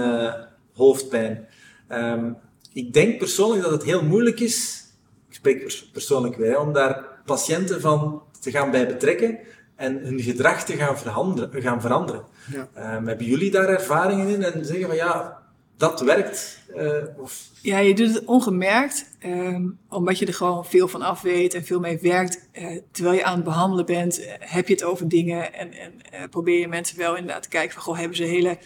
hoofdpijn. 0.72 1.48
Um, 1.92 2.36
ik 2.72 2.92
denk 2.92 3.18
persoonlijk 3.18 3.62
dat 3.62 3.72
het 3.72 3.84
heel 3.84 4.04
moeilijk 4.04 4.40
is 4.40 4.88
ik 5.28 5.34
spreek 5.34 5.88
persoonlijk 5.92 6.36
weer, 6.36 6.58
om 6.58 6.72
daar 6.72 7.04
patiënten 7.24 7.80
van 7.80 8.22
te 8.40 8.50
gaan 8.50 8.70
bij 8.70 8.86
betrekken 8.86 9.38
en 9.76 9.98
hun 9.98 10.20
gedrag 10.20 10.64
te 10.64 10.72
gaan 10.72 10.98
veranderen. 10.98 11.62
Gaan 11.62 11.80
veranderen. 11.80 12.24
Ja. 12.52 12.96
Um, 12.96 13.06
hebben 13.06 13.26
jullie 13.26 13.50
daar 13.50 13.68
ervaringen 13.68 14.28
in 14.28 14.42
en 14.42 14.64
zeggen 14.64 14.86
van 14.86 14.96
ja, 14.96 15.37
dat 15.78 16.00
werkt? 16.00 16.58
Uh, 16.76 17.02
of... 17.16 17.50
Ja, 17.62 17.78
je 17.78 17.94
doet 17.94 18.14
het 18.14 18.24
ongemerkt, 18.24 19.10
um, 19.24 19.78
omdat 19.88 20.18
je 20.18 20.26
er 20.26 20.34
gewoon 20.34 20.66
veel 20.66 20.88
van 20.88 21.02
af 21.02 21.20
weet 21.20 21.54
en 21.54 21.64
veel 21.64 21.80
mee 21.80 21.98
werkt. 21.98 22.48
Uh, 22.52 22.78
terwijl 22.90 23.16
je 23.16 23.24
aan 23.24 23.34
het 23.34 23.44
behandelen 23.44 23.86
bent, 23.86 24.20
uh, 24.20 24.26
heb 24.38 24.68
je 24.68 24.74
het 24.74 24.84
over 24.84 25.08
dingen 25.08 25.54
en, 25.54 25.72
en 25.72 25.92
probeer 26.30 26.60
je 26.60 26.68
mensen 26.68 26.98
wel 26.98 27.16
inderdaad 27.16 27.42
te 27.42 27.48
kijken 27.48 27.72
van, 27.72 27.82
goh, 27.82 27.98
hebben 27.98 28.16
ze 28.16 28.24
hele, 28.24 28.58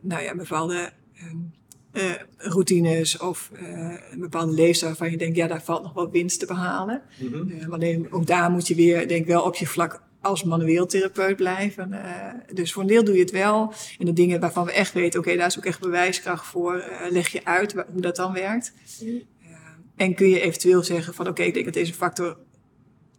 nou 0.00 0.22
ja, 0.22 0.34
bepaalde 0.34 0.92
um, 1.22 1.52
uh, 1.92 2.02
routines 2.36 3.18
of 3.18 3.50
een 4.10 4.20
bepaalde 4.20 4.52
leefstijl 4.52 4.90
waarvan 4.90 5.10
je 5.10 5.16
denkt, 5.16 5.36
ja, 5.36 5.46
daar 5.46 5.62
valt 5.62 5.82
nog 5.82 5.92
wel 5.92 6.10
winst 6.10 6.38
te 6.40 6.46
behalen. 6.46 7.02
Mm 7.18 7.32
-hmm. 7.32 7.50
uh, 7.50 7.68
alleen 7.68 8.06
ook 8.10 8.26
daar 8.26 8.50
moet 8.50 8.68
je 8.68 8.74
weer, 8.74 9.08
denk 9.08 9.26
wel, 9.26 9.42
op 9.42 9.54
je 9.54 9.66
vlak 9.66 10.02
als 10.24 10.44
manueel 10.44 10.86
therapeut 10.86 11.36
blijven. 11.36 12.00
dus 12.52 12.72
voor 12.72 12.82
een 12.82 12.88
deel 12.88 13.04
doe 13.04 13.14
je 13.14 13.20
het 13.20 13.30
wel. 13.30 13.72
En 13.98 14.06
de 14.06 14.12
dingen 14.12 14.40
waarvan 14.40 14.64
we 14.64 14.72
echt 14.72 14.92
weten, 14.92 15.18
oké, 15.18 15.28
okay, 15.28 15.36
daar 15.40 15.50
is 15.50 15.58
ook 15.58 15.64
echt 15.64 15.80
bewijskracht 15.80 16.46
voor, 16.46 16.84
leg 17.10 17.28
je 17.28 17.44
uit 17.44 17.72
hoe 17.72 18.00
dat 18.00 18.16
dan 18.16 18.32
werkt. 18.32 18.72
-hmm. 18.98 19.22
en 19.96 20.14
kun 20.14 20.28
je 20.28 20.40
eventueel 20.40 20.82
zeggen 20.82 21.14
van, 21.14 21.24
oké, 21.24 21.34
okay, 21.34 21.46
ik 21.46 21.54
denk 21.54 21.64
dat 21.64 21.74
deze 21.74 21.94
factor 21.94 22.36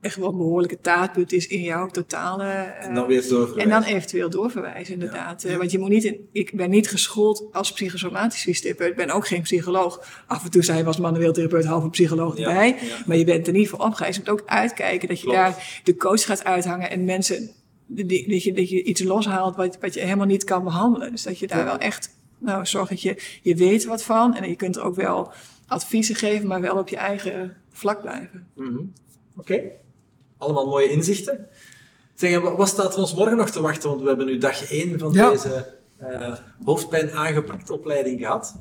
echt 0.05 0.15
wel 0.15 0.29
een 0.29 0.37
behoorlijke 0.37 0.81
taartput 0.81 1.31
is 1.31 1.47
in 1.47 1.61
jouw 1.61 1.87
totale... 1.87 2.43
Uh, 2.43 2.85
en 2.85 2.93
dan 2.93 3.07
weer 3.07 3.21
doorverwijzen. 3.21 3.71
En 3.71 3.81
dan 3.81 3.83
eventueel 3.83 4.29
doorverwijzen, 4.29 4.93
inderdaad. 4.93 5.41
Ja. 5.41 5.49
Uh, 5.49 5.57
want 5.57 5.71
je 5.71 5.79
moet 5.79 5.89
niet... 5.89 6.03
In, 6.03 6.29
ik 6.31 6.55
ben 6.55 6.69
niet 6.69 6.89
geschoold 6.89 7.43
als 7.51 7.71
psychosomatisch 7.71 8.41
fysiotherapeut. 8.41 8.89
Ik 8.89 8.95
ben 8.95 9.09
ook 9.09 9.27
geen 9.27 9.41
psycholoog. 9.41 10.23
Af 10.27 10.43
en 10.43 10.51
toe 10.51 10.63
zei 10.63 10.77
je 10.77 10.85
als 10.85 10.97
manueel 10.97 11.33
therapeut 11.33 11.65
half 11.65 11.83
een 11.83 11.89
psycholoog 11.89 12.37
ja. 12.37 12.47
erbij. 12.47 12.67
Ja. 12.67 12.97
Maar 13.05 13.17
je 13.17 13.23
bent 13.23 13.47
er 13.47 13.53
niet 13.53 13.69
voor 13.69 13.79
opgereisd. 13.79 14.15
Je 14.15 14.21
moet 14.25 14.39
ook 14.39 14.47
uitkijken 14.47 15.07
dat 15.07 15.19
je 15.19 15.23
Klopt. 15.23 15.39
daar 15.39 15.81
de 15.83 15.95
coach 15.95 16.25
gaat 16.25 16.43
uithangen 16.43 16.89
en 16.89 17.03
mensen... 17.03 17.49
Die, 17.87 18.29
dat, 18.29 18.43
je, 18.43 18.53
dat 18.53 18.69
je 18.69 18.83
iets 18.83 19.03
loshaalt 19.03 19.55
wat, 19.55 19.77
wat 19.81 19.93
je 19.93 19.99
helemaal 19.99 20.25
niet 20.25 20.43
kan 20.43 20.63
behandelen. 20.63 21.11
Dus 21.11 21.23
dat 21.23 21.39
je 21.39 21.47
daar 21.47 21.65
wel 21.65 21.77
echt... 21.77 22.09
Nou, 22.37 22.65
zorg 22.65 22.89
dat 22.89 23.01
je, 23.01 23.21
je 23.41 23.55
weet 23.55 23.85
wat 23.85 24.03
van. 24.03 24.35
En 24.35 24.49
je 24.49 24.55
kunt 24.55 24.75
er 24.75 24.83
ook 24.83 24.95
wel 24.95 25.31
adviezen 25.67 26.15
geven, 26.15 26.47
maar 26.47 26.61
wel 26.61 26.77
op 26.77 26.89
je 26.89 26.97
eigen 26.97 27.57
vlak 27.71 28.01
blijven. 28.01 28.47
Mm 28.55 28.65
-hmm. 28.65 28.93
Oké. 29.37 29.53
Okay 29.53 29.71
allemaal 30.45 30.67
mooie 30.67 30.89
inzichten. 30.89 31.47
Zeg, 32.15 32.39
wat 32.41 32.67
staat 32.67 32.93
er 32.93 32.99
ons 32.99 33.15
morgen 33.15 33.37
nog 33.37 33.49
te 33.49 33.61
wachten? 33.61 33.89
Want 33.89 34.01
we 34.01 34.07
hebben 34.07 34.25
nu 34.25 34.37
dag 34.37 34.71
1 34.71 34.99
van 34.99 35.13
ja. 35.13 35.29
deze 35.29 35.73
uh, 36.01 36.33
hoofdpijn 36.65 37.11
aangepakt 37.11 37.69
opleiding 37.69 38.19
gehad. 38.19 38.55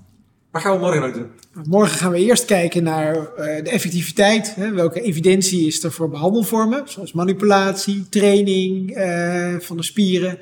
Wat 0.51 0.62
gaan 0.62 0.73
we 0.73 0.79
morgen 0.79 1.01
nog 1.01 1.12
doen? 1.12 1.31
Morgen 1.64 1.99
gaan 1.99 2.11
we 2.11 2.18
eerst 2.18 2.44
kijken 2.44 2.83
naar 2.83 3.14
uh, 3.16 3.27
de 3.37 3.70
effectiviteit. 3.70 4.55
Hè? 4.55 4.70
Welke 4.70 5.01
evidentie 5.01 5.66
is 5.66 5.85
er 5.85 5.92
voor 5.92 6.09
behandelvormen? 6.09 6.88
Zoals 6.88 7.12
manipulatie, 7.12 8.09
training 8.09 8.97
uh, 8.97 9.59
van 9.59 9.77
de 9.77 9.83
spieren, 9.83 10.38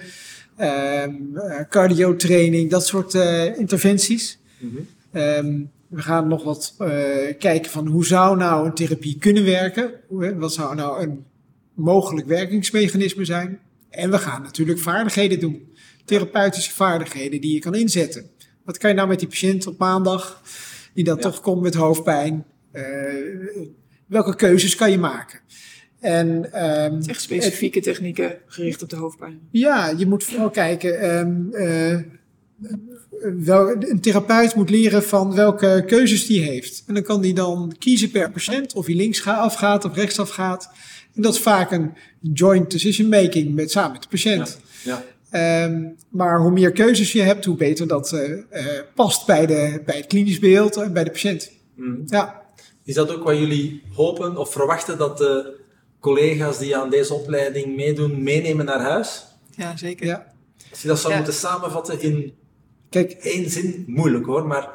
cardiotraining, 1.69 2.71
dat 2.71 2.87
soort 2.87 3.15
interventies. 3.57 4.39
Mm 4.59 4.71
-hmm. 4.71 5.21
um, 5.21 5.71
we 5.89 6.03
gaan 6.03 6.29
nog 6.29 6.45
wat 6.45 6.75
kijken 7.39 7.71
van 7.71 7.87
hoe 7.87 8.07
zou 8.07 8.37
nou 8.37 8.67
een 8.67 8.75
therapie 8.75 9.19
kunnen 9.19 9.45
werken? 9.45 9.91
Wat 10.39 10.53
zou 10.53 10.75
nou 10.75 11.03
een 11.03 11.25
mogelijk 11.75 12.27
werkingsmechanisme 12.27 13.25
zijn? 13.25 13.61
En 13.91 14.11
we 14.11 14.19
gaan 14.19 14.43
natuurlijk 14.43 14.79
vaardigheden 14.79 15.41
doen. 15.41 15.73
Therapeutische 16.05 16.73
vaardigheden 16.73 17.41
die 17.41 17.53
je 17.53 17.59
kan 17.59 17.75
inzetten. 17.75 18.31
Wat 18.65 18.79
kan 18.79 18.91
je 18.91 18.97
nou 18.97 19.09
met 19.09 19.19
die 19.19 19.29
patiënt 19.29 19.67
op 19.67 19.79
maandag, 19.79 20.43
die 20.95 21.05
dan 21.05 21.17
ja. 21.17 21.23
toch 21.23 21.41
komt 21.41 21.63
met 21.63 21.75
hoofdpijn? 21.75 22.45
Uh, 22.73 22.83
welke 24.07 24.37
keuzes 24.37 24.75
kan 24.75 24.91
je 24.91 24.99
maken? 24.99 25.41
En, 26.01 26.29
um, 26.29 26.97
het 26.97 27.09
echt 27.09 27.21
specifieke 27.21 27.79
het, 27.79 27.87
technieken 27.87 28.39
gericht 28.47 28.83
op 28.83 28.89
de 28.89 28.97
hoofdpijn. 28.97 29.41
Ja, 29.51 29.95
je 29.97 30.07
moet 30.07 30.25
vooral 30.25 30.51
kijken. 30.51 31.19
Um, 31.19 31.49
uh, 31.53 31.99
wel, 33.45 33.71
een 33.79 34.01
therapeut 34.01 34.55
moet 34.55 34.71
leren 34.71 35.03
van 35.03 35.35
welke 35.35 35.85
keuzes 35.87 36.27
die 36.27 36.43
heeft. 36.43 36.85
En 36.87 36.95
dan 36.95 37.03
kan 37.03 37.21
die 37.21 37.35
dan 37.35 37.75
kiezen 37.79 38.11
per 38.11 38.31
patiënt 38.31 38.75
of 38.75 38.87
hij 38.87 38.95
links 38.95 39.27
afgaat 39.27 39.85
of 39.85 39.95
rechtsaf 39.95 40.31
gaat. 40.31 40.71
En 41.15 41.23
dat 41.23 41.35
is 41.35 41.41
vaak 41.41 41.71
een 41.71 41.93
joint 42.21 42.71
decision 42.71 43.09
making 43.09 43.55
met, 43.55 43.71
samen 43.71 43.93
met 43.93 44.03
de 44.03 44.09
patiënt. 44.09 44.61
Ja, 44.85 45.03
ja. 45.31 45.65
Um, 45.65 45.97
maar 46.09 46.41
hoe 46.41 46.51
meer 46.51 46.73
keuzes 46.73 47.13
je 47.13 47.23
hebt, 47.23 47.45
hoe 47.45 47.57
beter 47.57 47.87
dat 47.87 48.13
uh, 48.13 48.29
uh, 48.31 48.67
past 48.95 49.27
bij, 49.27 49.47
de, 49.47 49.83
bij 49.85 49.97
het 49.97 50.07
klinisch 50.07 50.39
beeld 50.39 50.77
en 50.77 50.93
bij 50.93 51.05
de 51.05 51.11
patiënt. 51.11 51.51
Mm. 51.75 52.03
Ja. 52.07 52.43
Is 52.85 52.95
dat 52.95 53.11
ook 53.11 53.25
wat 53.25 53.37
jullie 53.39 53.83
hopen 53.95 54.37
of 54.37 54.53
verwachten 54.53 54.99
dat 54.99 55.19
de 55.19 55.61
collega's 56.01 56.59
die 56.59 56.77
aan 56.77 56.91
deze 56.91 57.15
opleiding 57.15 57.77
meedoen, 57.77 58.23
meenemen 58.23 58.65
naar 58.65 58.81
huis? 58.81 59.25
Ja, 59.57 59.77
zeker. 59.77 60.07
Ja. 60.07 60.33
Als 60.71 60.83
je 60.83 60.89
dat 60.89 60.99
zou 60.99 61.15
moeten 61.15 61.33
samenvatten 61.33 62.01
in 62.01 62.33
Kijk, 62.93 63.13
één 63.13 63.51
zin, 63.51 63.85
moeilijk 63.87 64.27
hoor, 64.27 64.47
maar 64.47 64.69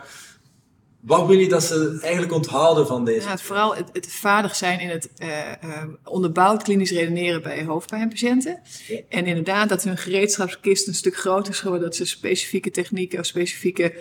wat 1.00 1.28
wil 1.28 1.38
je 1.38 1.50
dat 1.50 1.64
ze 1.64 1.98
eigenlijk 2.02 2.34
onthouden 2.34 2.88
van 2.88 3.06
deze? 3.06 3.26
Ja, 3.26 3.32
het, 3.32 3.42
vooral 3.42 3.76
het, 3.76 3.90
het, 3.94 4.08
vaardig 4.08 4.56
zijn 4.56 4.80
in 4.80 4.90
het 4.90 5.10
uh, 5.22 5.28
uh, 5.64 5.84
onderbouwd 6.04 6.64
klinisch 6.64 6.92
redeneren 6.92 7.42
bij 7.42 7.64
hoofdpijnpatiënten. 7.64 8.60
Ja. 8.88 9.00
En 9.10 9.26
inderdaad 9.26 9.70
dat 9.70 9.84
hun 9.84 9.98
gereedschapskist 9.98 10.88
een 10.88 10.94
stuk 10.94 11.16
groter 11.16 11.54
is 11.54 11.60
geworden, 11.60 11.88
dat 11.88 11.96
ze 11.96 12.06
specifieke 12.06 12.72
technieken 12.72 13.20
of 13.20 13.26
specifieke 13.26 13.94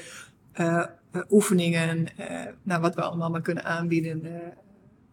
uh, 0.61 0.85
oefeningen, 1.31 2.07
nou, 2.63 2.81
wat 2.81 2.95
we 2.95 3.03
allemaal 3.03 3.31
maar 3.31 3.43
kunnen 3.43 3.65
aanbieden, 3.65 4.23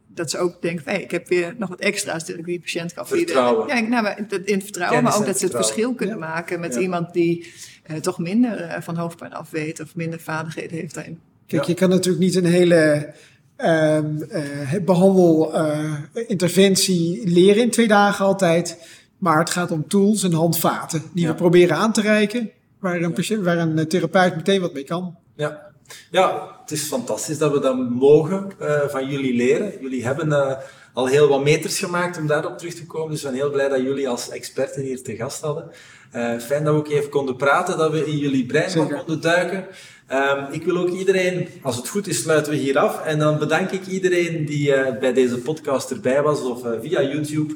dat 0.07 0.29
ze 0.29 0.37
ook 0.37 0.61
denken, 0.61 0.85
hey, 0.85 1.01
ik 1.01 1.11
heb 1.11 1.27
weer 1.27 1.55
nog 1.57 1.69
wat 1.69 1.79
extra's 1.79 2.25
dat 2.25 2.37
ik 2.37 2.45
die 2.45 2.59
patiënt 2.59 2.93
kan 2.93 3.05
bieden. 3.09 3.27
Vertrouwen. 3.27 3.67
Ja, 3.67 3.79
nou, 3.79 4.07
in 4.45 4.53
het 4.53 4.63
vertrouwen, 4.63 5.03
maar 5.03 5.17
ook 5.17 5.25
dat 5.25 5.37
ze 5.37 5.45
het 5.45 5.55
verschil 5.55 5.93
kunnen 5.93 6.17
ja. 6.19 6.27
maken 6.27 6.59
met 6.59 6.73
ja. 6.73 6.79
iemand 6.79 7.13
die 7.13 7.53
toch 8.01 8.17
minder 8.17 8.77
van 8.83 8.97
hoofdpijn 8.97 9.33
af 9.33 9.49
weet 9.49 9.79
of 9.79 9.95
minder 9.95 10.19
vaardigheden 10.19 10.77
heeft 10.77 10.93
daarin. 10.93 11.19
Kijk, 11.47 11.63
je 11.63 11.73
kan 11.73 11.89
natuurlijk 11.89 12.23
niet 12.23 12.35
een 12.35 12.45
hele 12.45 13.13
um, 13.57 14.27
uh, 14.31 14.73
behandelinterventie 14.85 17.29
leren 17.29 17.63
in 17.63 17.71
twee 17.71 17.87
dagen 17.87 18.25
altijd. 18.25 18.77
Maar 19.17 19.39
het 19.39 19.49
gaat 19.49 19.71
om 19.71 19.87
tools 19.87 20.23
en 20.23 20.33
handvaten 20.33 21.03
die 21.13 21.27
we 21.27 21.35
proberen 21.35 21.77
aan 21.77 21.93
te 21.93 22.01
reiken, 22.01 22.51
waar 22.79 23.01
een, 23.01 23.13
patiënt, 23.13 23.43
waar 23.43 23.57
een 23.57 23.87
therapeut 23.87 24.35
meteen 24.35 24.61
wat 24.61 24.73
mee 24.73 24.83
kan. 24.83 25.15
Ja, 25.35 25.71
Ja, 26.11 26.57
het 26.61 26.71
is 26.71 26.83
fantastisch 26.83 27.37
dat 27.37 27.51
we 27.51 27.59
dat 27.59 27.89
mogen 27.89 28.51
uh, 28.61 28.81
van 28.87 29.09
jullie 29.09 29.33
leren. 29.33 29.73
Jullie 29.81 30.05
hebben 30.05 30.57
al 30.93 31.07
heel 31.07 31.27
wat 31.27 31.43
meters 31.43 31.79
gemaakt 31.79 32.17
om 32.17 32.27
daarop 32.27 32.57
terug 32.57 32.73
te 32.73 32.85
komen. 32.85 33.11
Dus 33.11 33.21
we 33.21 33.27
zijn 33.27 33.39
heel 33.39 33.51
blij 33.51 33.69
dat 33.69 33.81
jullie 33.81 34.09
als 34.09 34.29
experten 34.29 34.81
hier 34.81 35.03
te 35.03 35.15
gast 35.15 35.41
hadden. 35.41 35.71
Uh, 36.15 36.39
fijn 36.39 36.63
dat 36.63 36.73
we 36.73 36.79
ook 36.79 36.89
even 36.89 37.09
konden 37.09 37.35
praten, 37.35 37.77
dat 37.77 37.91
we 37.91 38.05
in 38.05 38.17
jullie 38.17 38.45
brein 38.45 38.73
konden 38.73 39.21
duiken. 39.21 39.65
Um, 40.11 40.45
ik 40.51 40.63
wil 40.63 40.77
ook 40.77 40.89
iedereen, 40.89 41.47
als 41.61 41.75
het 41.75 41.87
goed 41.89 42.07
is, 42.07 42.21
sluiten 42.21 42.51
we 42.51 42.57
hier 42.57 42.77
af. 42.77 43.05
En 43.05 43.19
dan 43.19 43.39
bedank 43.39 43.71
ik 43.71 43.87
iedereen 43.87 44.45
die 44.45 44.67
uh, 44.67 44.99
bij 44.99 45.13
deze 45.13 45.37
podcast 45.37 45.91
erbij 45.91 46.21
was 46.21 46.41
of 46.41 46.65
uh, 46.65 46.71
via 46.81 47.01
YouTube. 47.01 47.55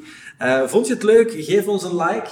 vond 0.66 0.86
je 0.86 0.92
het 0.92 1.02
leuk? 1.02 1.32
Geef 1.36 1.66
ons 1.66 1.82
een 1.82 1.96
like. 1.96 2.28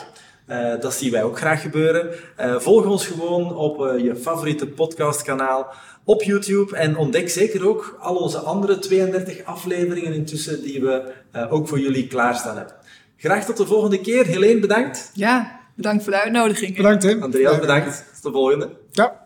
Uh, 0.50 0.80
dat 0.80 0.94
zien 0.94 1.10
wij 1.10 1.22
ook 1.22 1.38
graag 1.38 1.62
gebeuren. 1.62 2.10
Uh, 2.40 2.58
volg 2.58 2.86
ons 2.86 3.06
gewoon 3.06 3.56
op 3.56 3.80
uh, 3.80 3.98
je 4.04 4.16
favoriete 4.16 4.66
podcastkanaal 4.66 5.74
op 6.04 6.22
YouTube 6.22 6.76
en 6.76 6.96
ontdek 6.96 7.28
zeker 7.28 7.68
ook 7.68 7.96
al 8.00 8.16
onze 8.16 8.38
andere 8.38 8.78
32 8.78 9.44
afleveringen 9.44 10.12
intussen 10.12 10.62
die 10.62 10.80
we 10.80 11.12
ook 11.50 11.68
voor 11.68 11.80
jullie 11.80 12.06
klaarstaan 12.06 12.56
hebben. 12.56 12.74
Graag 13.16 13.44
tot 13.44 13.56
de 13.56 13.66
volgende 13.66 14.00
keer. 14.00 14.26
Helene, 14.26 14.60
bedankt. 14.60 15.10
Ja, 15.14 15.60
bedankt 15.74 16.02
voor 16.02 16.12
de 16.12 16.20
uitnodiging. 16.20 16.76
Bedankt 16.76 17.00
Tim. 17.00 17.22
Andreas, 17.22 17.58
bedankt. 17.58 18.04
Tot 18.14 18.22
de 18.22 18.38
volgende. 18.38 18.70
Ja. 18.90 19.25